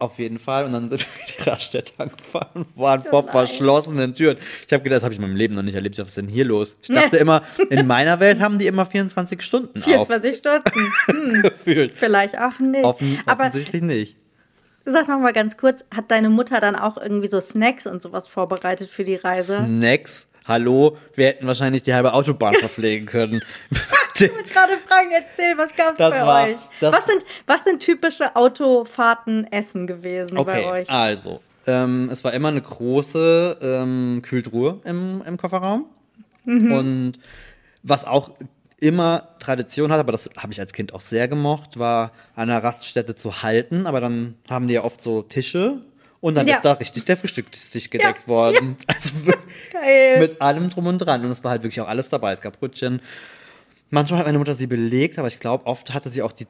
[0.00, 0.64] Auf jeden Fall.
[0.64, 1.06] Und dann sind wir
[1.38, 3.32] die Raststätte angefahren und waren vor nein.
[3.32, 4.38] verschlossenen Türen.
[4.66, 5.98] Ich habe gedacht, das habe ich in meinem Leben noch nicht erlebt.
[5.98, 6.74] Was ist denn hier los?
[6.80, 10.64] Ich dachte immer, in meiner Welt haben die immer 24 Stunden 24 Stunden.
[11.06, 11.92] Hm, aufgefühlt.
[11.94, 12.82] vielleicht auch nicht.
[12.84, 14.16] Offen, Aber offensichtlich nicht.
[14.86, 18.26] sag noch mal ganz kurz, hat deine Mutter dann auch irgendwie so Snacks und sowas
[18.26, 19.56] vorbereitet für die Reise?
[19.56, 20.26] Snacks.
[20.46, 23.42] Hallo, wir hätten wahrscheinlich die halbe Autobahn verpflegen können.
[24.20, 26.56] Ich wollte gerade fragen, erzähl, was gab's Das bei war- euch?
[26.80, 30.90] Was sind, was sind typische Autofahrten Essen gewesen bei Okay, euch?
[30.90, 35.86] also, ähm, es war immer eine große ähm, Kühltruhe im, im Kofferraum.
[36.44, 36.72] Mhm.
[36.72, 37.12] Und
[37.82, 38.30] was auch
[38.78, 42.62] immer Tradition hat, aber das habe ich als Kind auch sehr gemocht, war an einer
[42.64, 43.86] Raststätte zu halten.
[43.86, 45.82] Aber dann haben die ja oft so Tische
[46.22, 46.56] und dann Ja.
[46.56, 48.76] ist da richtig der Frühstückstisch gedeckt Ja, worden.
[48.86, 50.18] Also wirklich Geil.
[50.20, 51.22] mit allem drum und dran.
[51.24, 52.32] Und es war halt wirklich auch alles dabei.
[52.32, 53.00] Es gab Brötchen.
[53.90, 56.46] Manchmal hat meine Mutter sie belegt, aber ich glaube, oft hatte sie auch die.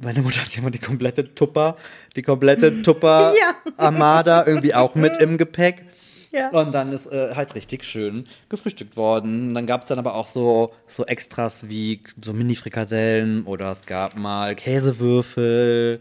[0.00, 1.76] Meine Mutter hat immer die komplette Tupper,
[2.14, 3.72] die komplette Tupper Ja.
[3.76, 5.84] Armada irgendwie auch mit im Gepäck.
[6.30, 6.48] Ja.
[6.50, 9.54] Und dann ist äh, halt richtig schön gefrühstückt worden.
[9.54, 14.16] Dann gab es dann aber auch so, so Extras wie so Mini-Frikadellen oder es gab
[14.16, 16.00] mal Käsewürfel.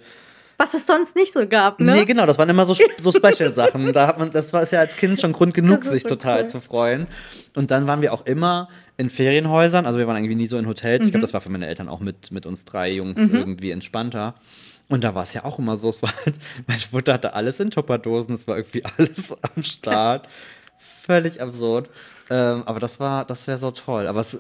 [0.58, 1.92] Was es sonst nicht so gab, ne?
[1.94, 3.92] Nee, genau, das waren immer so, so Special-Sachen.
[3.92, 6.48] Da hat man, das war ja als Kind schon Grund genug, sich so total cool.
[6.48, 7.08] zu freuen.
[7.56, 10.68] Und dann waren wir auch immer in Ferienhäusern, also wir waren irgendwie nie so in
[10.68, 11.02] Hotels.
[11.02, 11.12] Ich Mhm.
[11.14, 14.36] glaube, das war für meine Eltern auch mit, mit uns drei Jungs irgendwie entspannter.
[14.90, 16.36] Und da war es ja auch immer so, es war halt,
[16.68, 20.28] meine Mutter hatte alles in Tupperdosen, es war irgendwie alles am Start.
[21.06, 21.90] Völlig absurd.
[22.30, 24.08] Ähm, aber das war, das wäre so toll.
[24.08, 24.38] Aber es,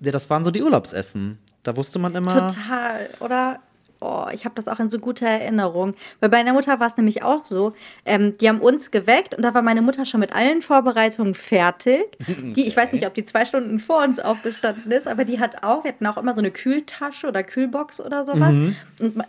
[0.00, 1.38] ja, das waren so die Urlaubsessen.
[1.62, 2.48] Da wusste man immer.
[2.48, 3.60] Total, oder?
[4.02, 5.94] Oh, ich habe das auch in so guter Erinnerung.
[6.20, 7.72] Weil bei meiner Mutter war es nämlich auch so.
[8.04, 12.18] Ähm, die haben uns geweckt und da war meine Mutter schon mit allen Vorbereitungen fertig.
[12.26, 15.62] Die, ich weiß nicht, ob die zwei Stunden vor uns aufgestanden ist, aber die hat
[15.62, 18.54] auch, wir hatten auch immer so eine Kühltasche oder Kühlbox oder sowas.
[19.00, 19.24] Und ma-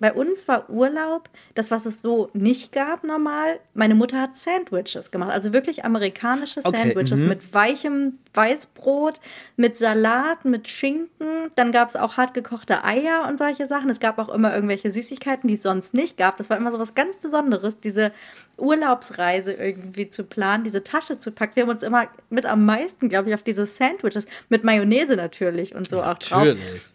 [0.00, 3.60] bei uns war Urlaub, das, was es so nicht gab normal.
[3.74, 7.28] Meine Mutter hat Sandwiches gemacht, also wirklich amerikanische Okay, Sandwiches mhm.
[7.28, 9.20] mit weichem Weißbrot,
[9.56, 11.50] mit Salat, mit Schinken.
[11.54, 13.90] Dann gab es auch hart gekochte Eier und solche Sachen.
[13.90, 16.38] Es gab auch immer irgendwelche Süßigkeiten, die es sonst nicht gab.
[16.38, 18.12] Das war immer so was ganz Besonderes, diese
[18.60, 21.56] Urlaubsreise irgendwie zu planen, diese Tasche zu packen.
[21.56, 25.74] Wir haben uns immer mit am meisten, glaube ich, auf diese Sandwiches mit Mayonnaise natürlich
[25.74, 26.46] und so auch drauf.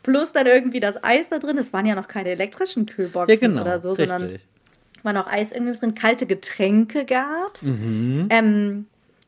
[0.03, 1.57] Plus dann irgendwie das Eis da drin.
[1.57, 3.61] Es waren ja noch keine elektrischen Kühlboxen Ja, genau.
[3.61, 4.41] oder so, sondern richtig.
[5.03, 7.63] war noch Eis irgendwie drin, kalte Getränke gab's.
[7.63, 8.27] Mhm.
[8.29, 8.85] Ähm,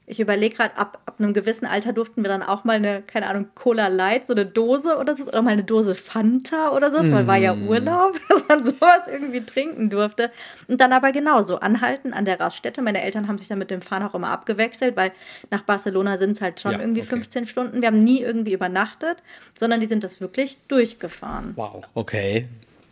[0.09, 3.27] Ich überlege gerade, ab, ab einem gewissen Alter durften wir dann auch mal eine, keine
[3.27, 6.99] Ahnung, Cola Light, so eine Dose oder so, oder mal eine Dose Fanta oder so,
[6.99, 7.11] mm.
[7.11, 7.67] weil war ja mm.
[7.67, 10.31] Urlaub, dass man sowas irgendwie trinken durfte.
[10.69, 12.81] Und dann aber genauso, anhalten an der Raststätte.
[12.81, 15.11] Meine Eltern haben sich dann mit dem Fahren auch immer abgewechselt, weil
[15.51, 17.09] nach Barcelona sind es halt schon ja, irgendwie okay.
[17.09, 17.81] 15 Stunden.
[17.81, 19.17] Wir haben nie irgendwie übernachtet,
[19.59, 21.51] sondern die sind das wirklich durchgefahren.
[21.57, 22.47] Wow, okay.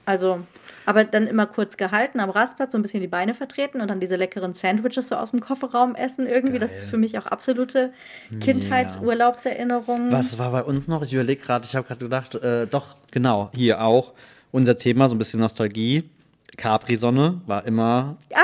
[0.05, 0.39] Also
[0.85, 3.99] aber dann immer kurz gehalten am Rastplatz, so ein bisschen die Beine vertreten und dann
[3.99, 6.59] diese leckeren Sandwiches so aus dem Kofferraum essen irgendwie.
[6.59, 6.59] Geil.
[6.59, 7.91] Das ist für mich auch absolute
[8.39, 10.11] Kindheitsurlaubserinnerung.
[10.11, 11.03] Was war bei uns noch?
[11.03, 14.13] Ich überlege gerade, ich habe gerade gedacht, äh, doch, genau, hier auch
[14.51, 16.09] unser Thema, so ein bisschen Nostalgie.
[16.57, 18.39] Capri-Sonne war immer ah,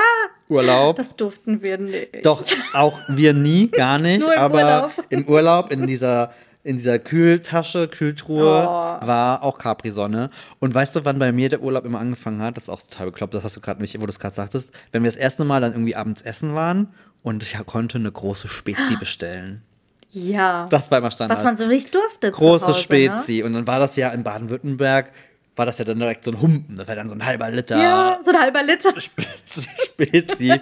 [0.50, 0.98] Urlaub.
[0.98, 2.26] Das durften wir nicht.
[2.26, 2.44] Doch,
[2.74, 4.20] auch wir nie, gar nicht.
[4.20, 4.92] Nur im aber Urlaub.
[5.10, 6.34] im Urlaub, in dieser
[6.64, 9.08] in dieser Kühltasche, Kühltruhe oh.
[9.08, 10.30] war auch Capri-Sonne.
[10.60, 12.58] Und weißt du, wann bei mir der Urlaub immer angefangen hat?
[12.58, 14.72] Das ist auch total bekloppt, das hast du gerade nicht, wo du es gerade sagtest.
[14.92, 16.90] Wenn wir das erste Mal dann irgendwie abends essen waren
[17.24, 19.64] und ich konnte eine große Spezi bestellen.
[20.12, 20.68] Ja.
[20.70, 21.38] Das war immer Standard.
[21.38, 22.32] Was man so nicht durfte.
[22.32, 22.84] Große Hause, ne?
[22.84, 23.38] Spezi.
[23.40, 23.46] Ne?
[23.46, 25.12] Und dann war das ja in Baden-Württemberg,
[25.56, 26.76] war das ja dann direkt so ein Humpen.
[26.76, 27.82] Das war dann so ein halber Liter.
[27.82, 29.00] Ja, so ein halber Liter.
[29.00, 29.68] Spezi.
[29.86, 30.62] Spezi.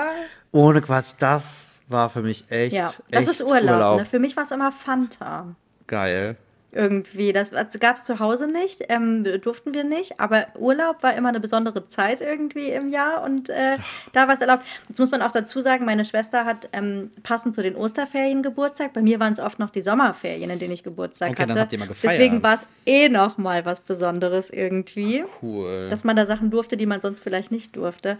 [0.52, 1.44] Ohne Quatsch, das
[1.90, 2.74] war für mich echt.
[2.74, 3.74] Ja, das echt ist Urlaub.
[3.74, 3.98] Urlaub.
[4.00, 4.04] Ne?
[4.06, 5.46] Für mich war es immer Fanta.
[5.86, 6.36] Geil.
[6.72, 7.32] Irgendwie.
[7.32, 11.40] Das, gab es zu Hause nicht, ähm, durften wir nicht, aber Urlaub war immer eine
[11.40, 13.76] besondere Zeit irgendwie im Jahr und äh,
[14.12, 14.64] da war es erlaubt.
[14.88, 18.92] Jetzt muss man auch dazu sagen, meine Schwester hat ähm, passend zu den Osterferien Geburtstag.
[18.92, 21.68] Bei mir waren es oft noch die Sommerferien, in denen ich Geburtstag okay, hatte.
[22.02, 25.24] Deswegen war es eh noch mal was Besonderes irgendwie.
[25.26, 25.88] Ach, cool.
[25.90, 28.18] Dass man da Sachen durfte, die man sonst vielleicht nicht durfte.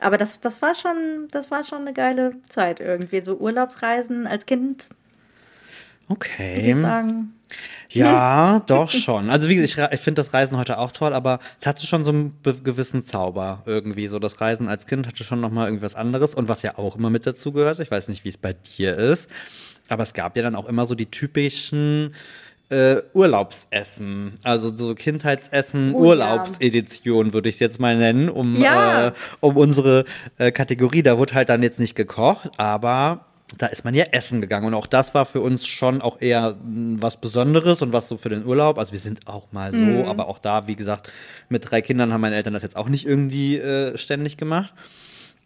[0.00, 3.22] Aber das, das, war schon, das war schon eine geile Zeit irgendwie.
[3.24, 4.88] So Urlaubsreisen als Kind.
[6.12, 6.74] Okay.
[6.74, 7.32] Sagen.
[7.90, 9.30] Ja, doch schon.
[9.30, 12.04] Also wie gesagt, ich, ich finde das Reisen heute auch toll, aber es hatte schon
[12.04, 14.08] so einen gewissen Zauber irgendwie.
[14.08, 16.96] So das Reisen als Kind hatte schon noch mal irgendwas anderes und was ja auch
[16.96, 17.78] immer mit dazu gehört.
[17.80, 19.28] Ich weiß nicht, wie es bei dir ist,
[19.88, 22.14] aber es gab ja dann auch immer so die typischen
[22.70, 27.32] äh, Urlaubsessen, also so Kindheitsessen, oh, Urlaubsedition ja.
[27.34, 29.08] würde ich es jetzt mal nennen, um, ja.
[29.08, 30.06] äh, um unsere
[30.38, 31.02] äh, Kategorie.
[31.02, 33.26] Da wurde halt dann jetzt nicht gekocht, aber
[33.58, 34.66] da ist man ja essen gegangen.
[34.66, 38.28] Und auch das war für uns schon auch eher was Besonderes und was so für
[38.28, 38.78] den Urlaub.
[38.78, 40.06] Also wir sind auch mal so, mhm.
[40.06, 41.12] aber auch da, wie gesagt,
[41.48, 44.72] mit drei Kindern haben meine Eltern das jetzt auch nicht irgendwie äh, ständig gemacht.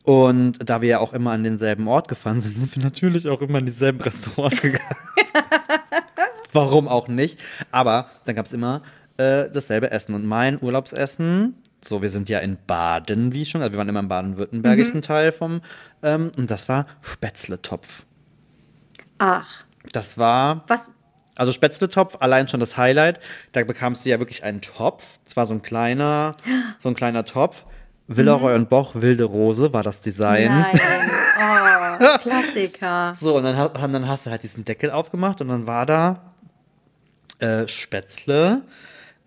[0.05, 3.41] Und da wir ja auch immer an denselben Ort gefahren sind, sind wir natürlich auch
[3.41, 4.97] immer in dieselben Restaurants gegangen.
[6.53, 7.39] Warum auch nicht?
[7.73, 8.83] Aber dann gab es immer
[9.17, 10.15] äh, dasselbe Essen.
[10.15, 14.01] Und mein Urlaubsessen, so, wir sind ja in Baden, wie schon, also wir waren immer
[14.01, 15.03] im baden-württembergischen mhm.
[15.03, 15.61] Teil vom,
[16.03, 18.05] ähm, und das war Spätzletopf.
[19.18, 19.64] Ach.
[19.93, 20.64] Das war.
[20.66, 20.91] Was?
[21.34, 23.20] Also Spätzletopf, allein schon das Highlight.
[23.53, 25.18] Da bekamst du ja wirklich einen Topf.
[25.26, 26.37] Zwar so ein kleiner,
[26.78, 27.64] so ein kleiner Topf.
[28.09, 28.62] Villeroy mhm.
[28.62, 30.61] und Boch, Wilde Rose war das Design.
[30.61, 30.80] Nein.
[31.99, 33.14] Oh, Klassiker.
[33.18, 36.32] so, und dann, dann hast du halt diesen Deckel aufgemacht und dann war da
[37.39, 38.62] äh, Spätzle,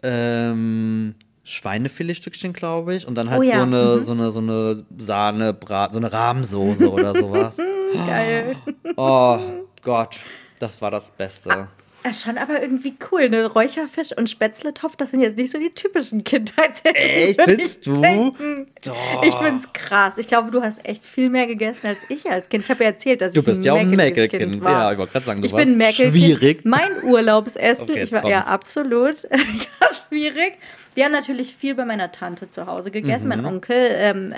[0.02, 1.16] ähm,
[1.50, 3.58] Schweinefiletstückchen, glaube ich, und dann halt oh, ja.
[3.58, 4.04] so, eine, mhm.
[4.04, 5.58] so eine so eine Sahne,
[5.92, 7.54] so eine Rahmsoße oder sowas.
[8.08, 8.56] Geil.
[8.96, 9.40] Oh
[9.82, 10.20] Gott,
[10.60, 11.50] das war das Beste.
[11.50, 11.68] Ah,
[12.06, 13.48] ja, schon aber irgendwie cool, ne?
[13.48, 16.96] Räucherfisch und Spätzletopf, das sind jetzt nicht so die typischen Kindheitsessen.
[16.96, 18.02] Echt, findest du?
[19.24, 20.20] Ich find's krass.
[20.20, 22.64] Ich glaube, du hast echt viel mehr gegessen als ich als Kind.
[22.64, 24.64] Ich habe ja erzählt, dass du ich bist ja auch ein Mäkelkind.
[24.64, 26.14] Ja, ich wollte gerade sagen, du ich warst bin Mäkelkind.
[26.14, 26.64] schwierig.
[26.64, 29.16] Mein Urlaubsessen, okay, ich war, ja, absolut.
[30.10, 30.58] schwierig.
[31.00, 33.30] Wir haben natürlich viel bei meiner Tante zu Hause gegessen.
[33.30, 33.30] Mhm.
[33.30, 34.34] Mein Onkel, ähm,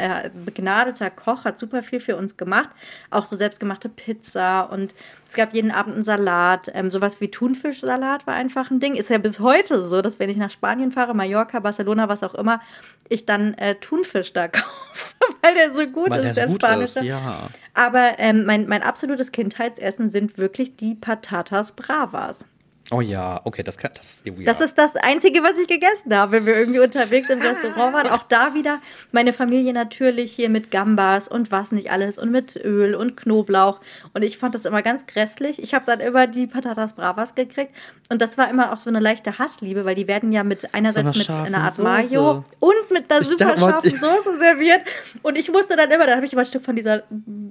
[0.46, 2.70] begnadeter Koch, hat super viel für uns gemacht.
[3.10, 4.94] Auch so selbstgemachte Pizza und
[5.28, 6.70] es gab jeden Abend einen Salat.
[6.76, 8.94] Ähm, sowas wie Thunfischsalat war einfach ein Ding.
[8.94, 12.36] Ist ja bis heute so, dass wenn ich nach Spanien fahre, Mallorca, Barcelona, was auch
[12.36, 12.62] immer,
[13.10, 17.00] ich dann äh, Thunfisch da kaufe, weil der so gut weil ist, der, der spanische.
[17.00, 17.48] Ist, ja.
[17.74, 22.46] Aber ähm, mein, mein absolutes Kindheitsessen sind wirklich die Patatas Bravas.
[22.94, 24.06] Oh ja, okay, das kann das.
[24.26, 24.52] Ja.
[24.52, 28.08] Das ist das Einzige, was ich gegessen habe, wenn wir irgendwie unterwegs im Restaurant waren.
[28.08, 28.82] Auch da wieder
[29.14, 33.80] meine Familie natürlich hier mit Gambas und was nicht alles und mit Öl und Knoblauch.
[34.14, 35.64] Und ich fand das immer ganz grässlich.
[35.64, 37.72] Ich habe dann immer die Patatas Bravas gekriegt.
[38.10, 41.14] Und das war immer auch so eine leichte Hassliebe, weil die werden ja mit einerseits
[41.14, 41.88] so mit einer Art Soße.
[41.88, 44.82] Mayo und mit einer ich super scharfen Soße serviert.
[45.22, 47.04] Und ich musste dann immer, da habe ich immer ein Stück von dieser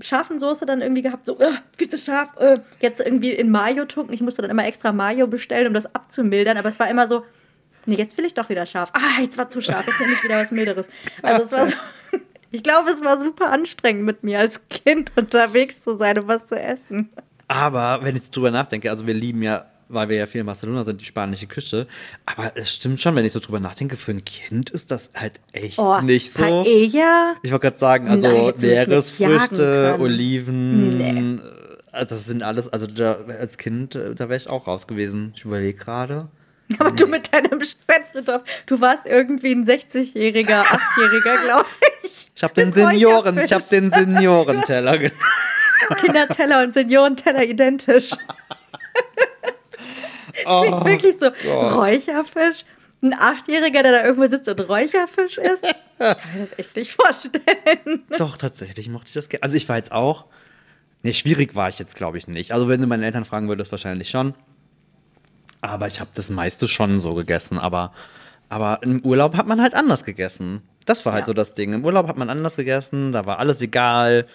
[0.02, 3.86] scharfen Soße dann irgendwie gehabt, so, uh, viel zu scharf, uh, jetzt irgendwie in Mayo
[3.86, 4.12] tunken.
[4.12, 6.56] Ich musste dann immer extra Mayo bestellen, um das abzumildern.
[6.56, 7.24] Aber es war immer so,
[7.86, 8.92] nee, jetzt will ich doch wieder scharf.
[8.94, 10.88] Ah, jetzt war zu scharf, jetzt nehme ich wieder was Milderes.
[11.22, 11.76] Also es war so,
[12.50, 16.46] ich glaube, es war super anstrengend mit mir als Kind unterwegs zu sein und was
[16.46, 17.10] zu essen.
[17.48, 20.84] Aber wenn ich drüber nachdenke, also wir lieben ja, weil wir ja viel in Barcelona
[20.84, 21.88] sind, die spanische Küche.
[22.26, 25.40] Aber es stimmt schon, wenn ich so drüber nachdenke, für ein Kind ist das halt
[25.52, 26.42] echt oh, nicht so.
[26.42, 27.34] Paella?
[27.42, 30.96] Ich wollte gerade sagen, also Meeresfrüchte, Oliven.
[30.96, 31.40] Nee
[31.92, 35.32] das sind alles, also da, als Kind, äh, da wäre ich auch raus gewesen.
[35.36, 36.28] Ich überlege gerade.
[36.78, 41.66] Aber du mit deinem Spätzletopf, du warst irgendwie ein 60-jähriger, 8-jähriger, glaube
[42.02, 42.28] ich.
[42.34, 45.10] Ich habe den Senioren, ich habe den Seniorenteller.
[46.00, 48.10] Kinderteller und Seniorenteller identisch.
[50.46, 51.74] oh, wirklich so Gott.
[51.74, 52.64] Räucherfisch.
[53.02, 55.66] Ein Achtjähriger, der da irgendwo sitzt und Räucherfisch isst.
[55.98, 58.04] Kann ich das echt nicht vorstellen.
[58.16, 59.42] Doch, tatsächlich mochte ich das gerne.
[59.42, 60.26] Also ich war jetzt auch.
[61.02, 62.52] Nee, schwierig war ich jetzt, glaube ich, nicht.
[62.52, 64.34] Also wenn du meine Eltern fragen würdest, wahrscheinlich schon.
[65.62, 67.58] Aber ich habe das meiste schon so gegessen.
[67.58, 67.92] Aber,
[68.48, 70.62] aber im Urlaub hat man halt anders gegessen.
[70.86, 71.26] Das war halt ja.
[71.26, 71.72] so das Ding.
[71.72, 74.26] Im Urlaub hat man anders gegessen, da war alles egal.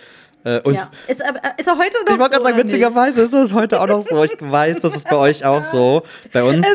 [0.45, 0.91] Äh, und ja.
[1.07, 3.81] ist, äh, ist er heute noch Ich wollte so, gerade sagen, witzigerweise ist es heute
[3.81, 4.23] auch noch so.
[4.23, 6.03] Ich weiß, das ist bei euch auch so.
[6.31, 6.65] Bei uns,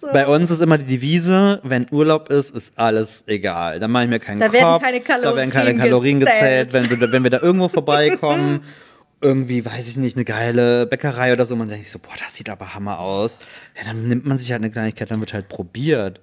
[0.00, 0.08] so.
[0.12, 3.80] bei uns ist immer die Devise, wenn Urlaub ist, ist alles egal.
[3.80, 4.54] Da mache ich mir keinen da Kopf.
[4.54, 6.70] Werden keine Kalorien da werden keine Kalorien gezählt.
[6.70, 7.00] gezählt.
[7.00, 8.62] Wenn, wenn wir da irgendwo vorbeikommen,
[9.20, 12.34] irgendwie, weiß ich nicht, eine geile Bäckerei oder so, man denkt sich so, boah, das
[12.34, 13.38] sieht aber Hammer aus.
[13.76, 16.20] Ja, dann nimmt man sich halt eine Kleinigkeit, dann wird halt probiert.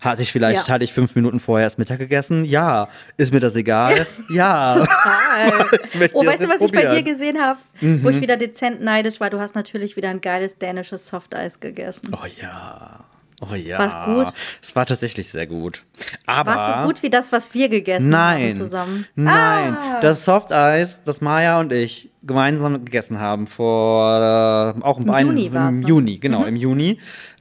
[0.00, 0.72] Hatte ich vielleicht, ja.
[0.72, 2.46] hatte ich fünf Minuten vorher erst Mittag gegessen?
[2.46, 2.88] Ja.
[3.18, 4.06] Ist mir das egal?
[4.30, 4.74] ja.
[4.78, 5.80] Total.
[6.14, 6.64] oh, weißt du, was probieren.
[6.64, 7.60] ich bei dir gesehen habe?
[7.82, 8.02] Mhm.
[8.02, 12.12] Wo ich wieder dezent neidisch war, du hast natürlich wieder ein geiles dänisches Softeis gegessen.
[12.14, 13.04] Oh ja.
[13.42, 13.78] Oh ja.
[13.78, 14.34] War's gut?
[14.62, 15.84] Es war tatsächlich sehr gut.
[16.24, 19.06] Aber war so gut wie das, was wir gegessen nein, haben zusammen?
[19.16, 19.76] Nein.
[19.76, 20.00] Ah.
[20.00, 25.46] Das Softeis, das Maya und ich gemeinsam gegessen haben vor äh, auch im, Im Juni,
[25.46, 25.86] im ne?
[25.86, 26.46] Juni, genau, mhm.
[26.48, 26.98] im Juni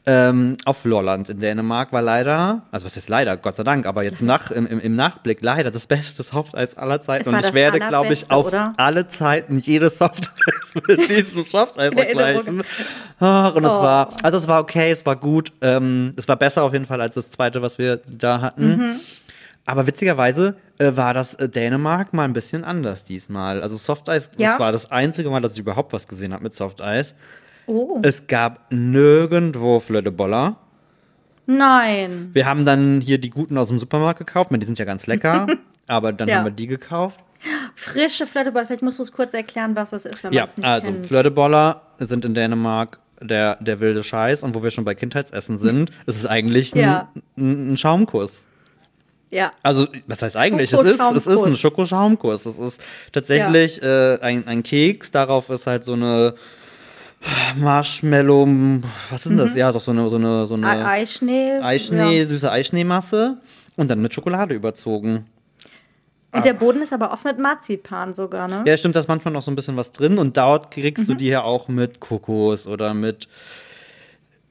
[0.09, 4.03] ähm, auf Lolland in Dänemark war leider, also was ist leider, Gott sei Dank, aber
[4.03, 7.29] jetzt nach, im, im Nachblick leider das beste Softeis aller Zeiten.
[7.29, 8.73] Und ich werde, glaube ich, auf oder?
[8.77, 12.63] alle Zeiten jedes Softeis mit diesem Softeis vergleichen.
[13.19, 13.67] Ach, und oh.
[13.67, 15.51] es war, also es war okay, es war gut.
[15.61, 18.67] Ähm, es war besser auf jeden Fall als das zweite, was wir da hatten.
[18.67, 18.99] Mhm.
[19.69, 23.61] Aber witzigerweise äh, war das äh, Dänemark mal ein bisschen anders diesmal.
[23.61, 24.49] Also Softeis, ja.
[24.49, 27.13] das war das einzige Mal, dass ich überhaupt was gesehen habe mit Softeis.
[27.67, 27.99] Oh.
[28.01, 30.55] Es gab nirgendwo Flödeboller.
[31.45, 32.31] Nein.
[32.33, 35.45] Wir haben dann hier die guten aus dem Supermarkt gekauft, die sind ja ganz lecker,
[35.87, 36.37] aber dann ja.
[36.37, 37.19] haben wir die gekauft.
[37.75, 41.05] Frische Flödeboller, vielleicht musst du es kurz erklären, was das ist, wenn Ja, also kennt.
[41.05, 45.91] Flödeboller sind in Dänemark der, der wilde Scheiß und wo wir schon bei Kindheitsessen sind,
[46.07, 47.11] ist es eigentlich ja.
[47.37, 48.47] ein, ein Schaumkuss.
[49.31, 49.51] Ja.
[49.61, 50.73] Also, was heißt eigentlich?
[50.73, 52.45] Es ist, es ist ein Schokoschaumkuss.
[52.45, 54.15] Es ist tatsächlich ja.
[54.15, 55.11] äh, ein, ein Keks.
[55.11, 56.33] Darauf ist halt so eine
[57.57, 58.47] Marshmallow,
[59.09, 59.51] was ist denn das?
[59.51, 59.57] Mhm.
[59.57, 61.59] Ja, doch so eine, so eine, so eine Eischnee.
[61.61, 62.27] Eischnee, ja.
[62.27, 63.37] süße Eischneemasse
[63.75, 65.25] und dann mit Schokolade überzogen.
[66.31, 68.63] Und der Boden ist aber oft mit Marzipan sogar, ne?
[68.65, 71.11] Ja, stimmt, da ist manchmal noch so ein bisschen was drin und dort kriegst mhm.
[71.11, 73.27] du die ja auch mit Kokos oder mit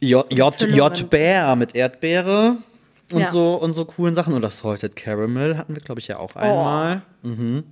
[0.00, 2.56] J, J, J Bär, mit Erdbeere
[3.12, 3.30] und ja.
[3.30, 4.34] so und so coolen Sachen.
[4.34, 7.02] Und das Salted Caramel hatten wir, glaube ich, ja auch einmal.
[7.22, 7.28] Oh.
[7.28, 7.64] Mhm.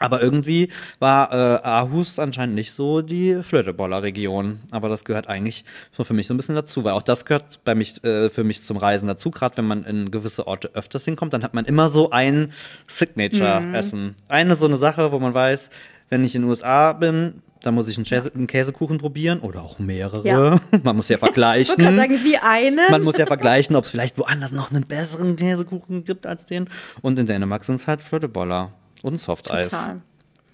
[0.00, 0.68] Aber irgendwie
[1.00, 4.60] war äh, Aarhus anscheinend nicht so die Flöteboller-Region.
[4.70, 7.64] Aber das gehört eigentlich so für mich so ein bisschen dazu, weil auch das gehört
[7.64, 9.32] bei mich, äh, für mich zum Reisen dazu.
[9.32, 12.52] Gerade wenn man in gewisse Orte öfters hinkommt, dann hat man immer so ein
[12.86, 14.04] Signature-Essen.
[14.04, 14.14] Mhm.
[14.28, 15.68] Eine so eine Sache, wo man weiß,
[16.10, 19.62] wenn ich in den USA bin, dann muss ich einen, Käse, einen Käsekuchen probieren oder
[19.62, 20.26] auch mehrere.
[20.26, 20.60] Ja.
[20.82, 21.74] Man muss ja vergleichen.
[21.78, 22.82] Man kann sagen, wie eine.
[22.90, 26.68] Man muss ja vergleichen, ob es vielleicht woanders noch einen besseren Käsekuchen gibt als den.
[27.02, 28.72] Und in Dänemark sind es halt Flöteboller.
[29.02, 29.70] Und Softeis.
[29.70, 30.00] Total.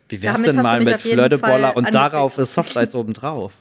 [0.08, 3.52] Wie wär's denn mal mit Flödeboller und darauf ist Softeis obendrauf?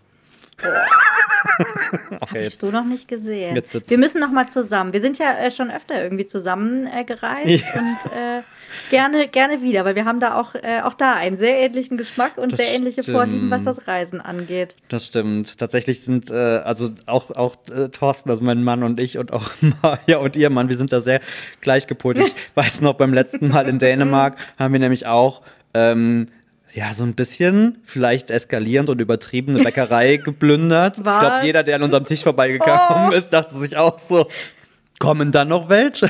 [2.19, 3.59] okay, Hast du noch nicht gesehen.
[3.87, 4.93] Wir müssen noch mal zusammen.
[4.93, 7.79] Wir sind ja äh, schon öfter irgendwie zusammen äh, gereist ja.
[7.79, 8.41] und äh,
[8.89, 12.37] gerne, gerne wieder, weil wir haben da auch, äh, auch da einen sehr ähnlichen Geschmack
[12.37, 13.17] und das sehr ähnliche stimmt.
[13.17, 14.75] Vorlieben, was das Reisen angeht.
[14.89, 15.57] Das stimmt.
[15.57, 19.51] Tatsächlich sind äh, also auch, auch äh, Thorsten, also mein Mann und ich und auch
[19.81, 21.21] Maja und ihr Mann, wir sind da sehr
[21.61, 22.17] gleichgepolt.
[22.23, 25.41] Ich weiß noch, beim letzten Mal in Dänemark haben wir nämlich auch
[25.73, 26.27] ähm,
[26.73, 31.03] ja, so ein bisschen vielleicht eskalierend und übertrieben eine Bäckerei geplündert.
[31.03, 31.15] Was?
[31.15, 33.11] Ich glaube, jeder, der an unserem Tisch vorbeigekommen oh.
[33.11, 34.27] ist, dachte sich auch so,
[34.99, 36.09] kommen dann noch welche?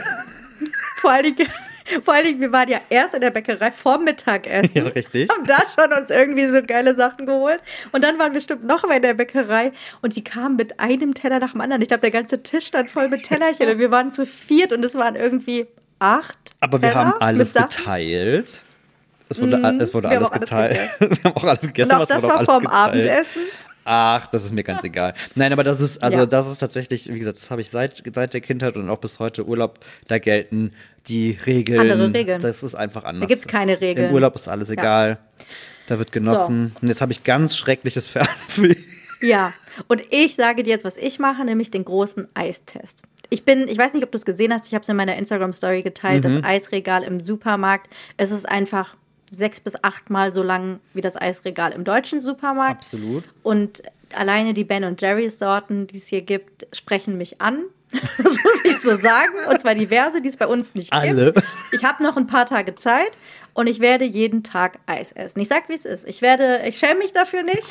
[1.02, 1.50] Vor allen Dingen,
[2.04, 4.72] vor allen Dingen, wir waren ja erst in der Bäckerei vorm Mittagessen.
[4.74, 5.30] Ja, richtig.
[5.30, 7.60] Haben da schon uns irgendwie so geile Sachen geholt.
[7.92, 9.72] Und dann waren wir bestimmt noch mal in der Bäckerei
[10.02, 11.82] und die kamen mit einem Teller nach dem anderen.
[11.82, 14.84] Ich glaube, der ganze Tisch stand voll mit Tellerchen und wir waren zu viert und
[14.84, 15.68] es waren irgendwie
[16.00, 16.56] acht.
[16.60, 18.64] Aber wir haben alles geteilt.
[19.30, 20.90] Es wurde, mm, es wurde alles geteilt.
[21.00, 21.92] wir haben auch alles gegessen.
[21.92, 23.42] Auch das war vorm Abendessen.
[23.86, 25.14] Ach, das ist mir ganz egal.
[25.36, 26.26] Nein, aber das ist, also ja.
[26.26, 29.20] das ist tatsächlich, wie gesagt, das habe ich seit, seit der Kindheit und auch bis
[29.20, 30.74] heute Urlaub, da gelten
[31.08, 31.80] die Regeln.
[31.80, 32.42] Andere Regeln.
[32.42, 33.22] Das ist einfach anders.
[33.22, 34.10] Da gibt es keine Regeln.
[34.10, 34.74] Im Urlaub ist alles ja.
[34.74, 35.18] egal.
[35.88, 36.72] Da wird genossen.
[36.76, 36.82] So.
[36.82, 38.76] Und jetzt habe ich ganz schreckliches Fernweh.
[39.22, 39.54] Ja,
[39.88, 43.04] und ich sage dir jetzt, was ich mache, nämlich den großen Eistest.
[43.30, 45.16] Ich bin, ich weiß nicht, ob du es gesehen hast, ich habe es in meiner
[45.16, 46.36] Instagram-Story geteilt, mhm.
[46.36, 47.90] das Eisregal im Supermarkt.
[48.18, 48.96] Es ist einfach
[49.32, 52.84] sechs bis achtmal so lang wie das Eisregal im deutschen Supermarkt.
[52.84, 53.24] Absolut.
[53.42, 53.82] Und
[54.14, 57.64] alleine die Ben und Jerry's Sorten, die es hier gibt, sprechen mich an.
[58.18, 59.34] Das muss ich so sagen.
[59.50, 61.34] Und zwar diverse, die es bei uns nicht Alle.
[61.34, 61.48] gibt.
[61.72, 63.12] Ich habe noch ein paar Tage Zeit
[63.54, 65.40] und ich werde jeden Tag Eis essen.
[65.40, 66.08] Ich sag, wie es ist.
[66.08, 67.64] Ich werde, ich schäme mich dafür nicht.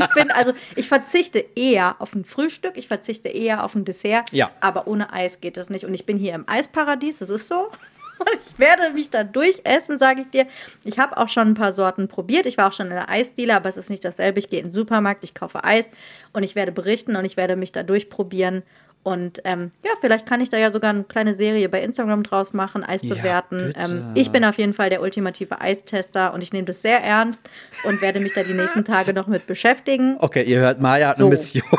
[0.00, 4.30] Ich bin, also, ich verzichte eher auf ein Frühstück, ich verzichte eher auf ein Dessert.
[4.32, 4.50] Ja.
[4.60, 5.84] Aber ohne Eis geht das nicht.
[5.84, 7.70] Und ich bin hier im Eisparadies, das ist so.
[8.18, 10.46] Und ich werde mich da durchessen, sage ich dir.
[10.84, 12.46] Ich habe auch schon ein paar Sorten probiert.
[12.46, 14.40] Ich war auch schon in der Eisdiele, aber es ist nicht dasselbe.
[14.40, 15.88] Ich gehe in den Supermarkt, ich kaufe Eis
[16.32, 18.62] und ich werde berichten und ich werde mich da durchprobieren.
[19.08, 22.52] Und ähm, ja, vielleicht kann ich da ja sogar eine kleine Serie bei Instagram draus
[22.52, 23.72] machen, Eis Ja, bewerten.
[23.76, 27.48] Ähm, ich bin auf jeden Fall der ultimative Eistester und ich nehme das sehr ernst
[27.84, 30.16] und werde mich da die nächsten Tage noch mit beschäftigen.
[30.18, 31.26] Okay, ihr hört, Maya hat So.
[31.26, 31.62] eine Mission.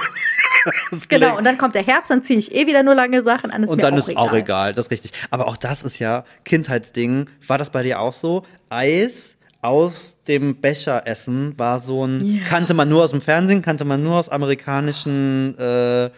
[1.07, 3.63] Genau, und dann kommt der Herbst, dann ziehe ich eh wieder nur lange Sachen an.
[3.63, 4.23] Ist Und dann auch ist egal.
[4.29, 5.13] auch egal, das ist richtig.
[5.31, 7.27] Aber auch das ist ja Kindheitsding.
[7.47, 8.43] War das bei dir auch so?
[8.69, 12.43] Eis aus dem Becher essen war so ein, Ja.
[12.47, 16.09] kannte man nur aus dem Fernsehen, kannte man nur aus amerikanischen äh,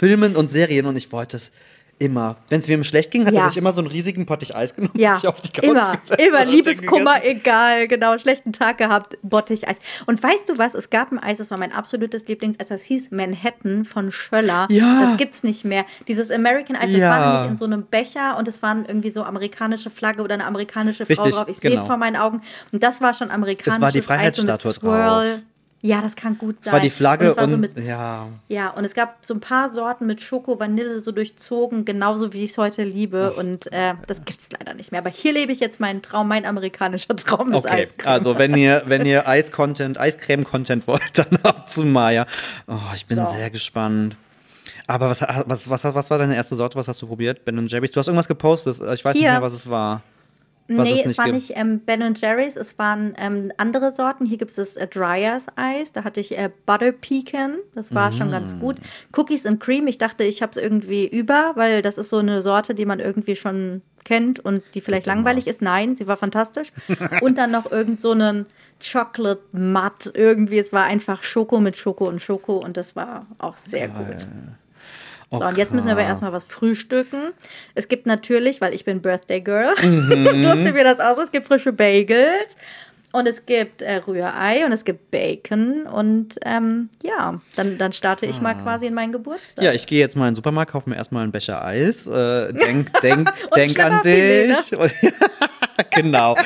[0.00, 1.52] Filmen und Serien und ich wollte es
[1.98, 2.36] immer.
[2.48, 3.42] Wenn es mir schlecht ging, hat Ja.
[3.42, 5.64] er sich immer so einen riesigen Pottich Eis genommen Ja, und sich auf die Couch
[5.64, 9.76] immer, gesetzt immer, Liebeskummer, egal, genau, schlechten Tag gehabt, Bottich Eis.
[10.06, 13.10] Und weißt du was, es gab ein Eis, das war mein absolutes Lieblingseis, das hieß
[13.10, 14.66] Manhattan von Schöller.
[14.70, 15.02] Ja.
[15.02, 15.84] Das gibt's nicht mehr.
[16.08, 17.10] Dieses American Eis, das Ja.
[17.10, 20.46] war nämlich in so einem Becher und es waren irgendwie so amerikanische Flagge oder eine
[20.46, 21.48] amerikanische Frau Richtig, drauf.
[21.48, 21.86] Ich sehe es genau.
[21.86, 22.40] vor meinen Augen.
[22.72, 25.24] Und das war schon amerikanisches Es war die Eis Freiheitsstatue drauf.
[25.82, 26.72] Ja, das kann gut sein.
[26.72, 28.28] Es war die Flagge und, und, so mit ja.
[28.48, 32.44] ja, und es gab so ein paar Sorten mit Schoko, Vanille so durchzogen, genauso wie
[32.44, 33.32] ich es heute liebe.
[33.32, 35.00] Und äh, das gibt es leider nicht mehr.
[35.00, 38.12] Aber hier lebe ich jetzt meinen Traum, mein amerikanischer Traum ist Okay, Eiscreme.
[38.12, 42.26] also wenn ihr, wenn ihr Eis-Content, Eiscreme-Content wollt, dann ab zu Maya.
[42.66, 43.26] Oh, ich bin So.
[43.26, 44.16] sehr gespannt.
[44.86, 46.76] Aber was, was, was, was war deine erste Sorte?
[46.76, 47.44] Was hast du probiert?
[47.44, 47.92] Ben Jerry's?
[47.92, 48.76] Du hast irgendwas gepostet.
[48.92, 49.32] Ich weiß nicht Hier.
[49.32, 50.02] mehr, was es war.
[50.78, 51.34] Was nee, es es, nicht war gibt.
[51.34, 54.24] nicht ähm, Ben Jerry's, es waren ähm, andere Sorten.
[54.26, 58.12] Hier gibt es das äh, Dryers Eis, da hatte ich äh, Butter Pecan, das war
[58.12, 58.60] schon ganz Mm.
[58.60, 58.76] gut.
[59.16, 62.42] Cookies and Cream, ich dachte, ich habe es irgendwie über, weil das ist so eine
[62.42, 65.60] Sorte, die man irgendwie schon kennt und die vielleicht langweilig ist.
[65.62, 66.72] Nein, sie war fantastisch.
[67.20, 68.46] und dann noch irgend so einen
[68.82, 70.58] Chocolate Matt irgendwie.
[70.58, 74.26] Es war einfach Schoko mit Schoko und Schoko und das war auch sehr gut.
[75.30, 77.32] So, und jetzt müssen wir aber erstmal was frühstücken.
[77.76, 80.10] Es gibt natürlich, weil ich bin Birthday Girl, Mhm.
[80.42, 81.22] durfte mir das aus.
[81.22, 82.56] Es gibt frische Bagels
[83.12, 85.86] und es gibt äh, Rührei und es gibt Bacon.
[85.86, 89.58] Und ähm, ja, dann, dann starte ich mal quasi in meinen Geburtstag.
[89.58, 89.66] Ah.
[89.66, 92.08] Ja, ich gehe jetzt mal in den Supermarkt, kaufe mir erstmal einen Becher Eis.
[92.08, 94.56] Äh, denk denk, denk an ne?
[94.58, 94.78] dich.
[95.92, 96.36] Genau.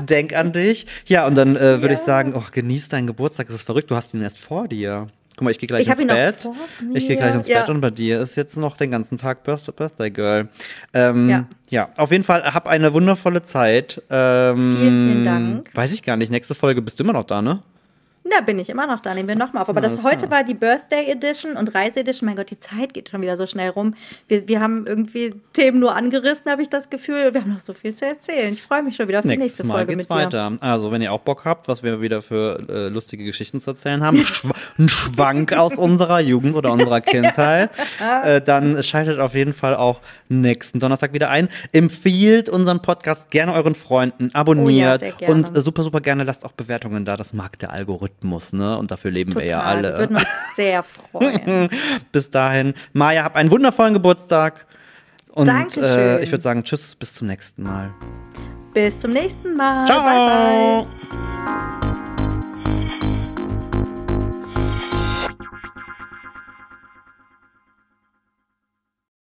[0.00, 0.86] denk an dich.
[1.06, 3.46] Ja, und dann äh, würde ich sagen, oh, genieß deinen Geburtstag.
[3.48, 5.08] Das ist verrückt, du hast ihn erst vor dir.
[5.36, 6.48] Guck mal, ich gehe gleich Ich hab ins Bett.
[6.94, 7.48] Ich gehe gleich ins.
[7.48, 10.48] Bett und bei dir ist jetzt noch den ganzen Tag Birthday, Birthday Girl.
[10.92, 11.46] Ähm, ja.
[11.70, 11.88] Ja.
[11.96, 14.00] auf jeden Fall, hab eine wundervolle Zeit.
[14.10, 15.70] Ähm, Vielen, vielen Dank.
[15.74, 16.30] Weiß ich gar nicht.
[16.30, 17.62] Nächste Folge bist du immer noch da, ne?
[18.30, 19.68] Da bin ich immer noch da, nehmen wir nochmal auf.
[19.68, 22.26] Aber Na, das heute war die Birthday Edition und Reise Edition.
[22.26, 23.94] Mein Gott, die Zeit geht schon wieder so schnell rum.
[24.28, 27.34] Wir, wir haben irgendwie Themen nur angerissen, habe ich das Gefühl.
[27.34, 28.54] Wir haben noch so viel zu erzählen.
[28.54, 30.24] Ich freue mich schon wieder auf die Nächstes nächste Mal Folge geht's mit dir.
[30.24, 30.52] weiter.
[30.60, 34.02] Also, wenn ihr auch Bock habt, was wir wieder für äh, lustige Geschichten zu erzählen
[34.02, 34.24] haben,
[34.78, 37.70] ein Schwank aus unserer Jugend oder unserer Kindheit,
[38.24, 40.00] äh, dann schaltet auf jeden Fall auch
[40.40, 41.48] nächsten Donnerstag wieder ein.
[41.72, 45.34] Empfiehlt unseren Podcast gerne euren Freunden, abonniert Oh gerne.
[45.34, 47.16] und super, super gerne lasst auch Bewertungen da.
[47.16, 48.76] Das mag der Algorithmus, ne?
[48.78, 49.76] Und dafür leben wir ja Total.
[49.76, 49.98] alle.
[49.98, 50.26] Würden uns
[50.56, 51.68] sehr freuen.
[52.12, 54.66] Bis dahin, Maja, hab einen wundervollen Geburtstag.
[55.32, 55.82] Und Dankeschön.
[55.84, 57.90] äh, ich würde sagen, tschüss, bis zum nächsten Mal.
[58.72, 59.86] Bis zum nächsten Mal.
[59.86, 60.02] Ciao.
[60.02, 60.86] Bye,
[61.82, 61.93] bye.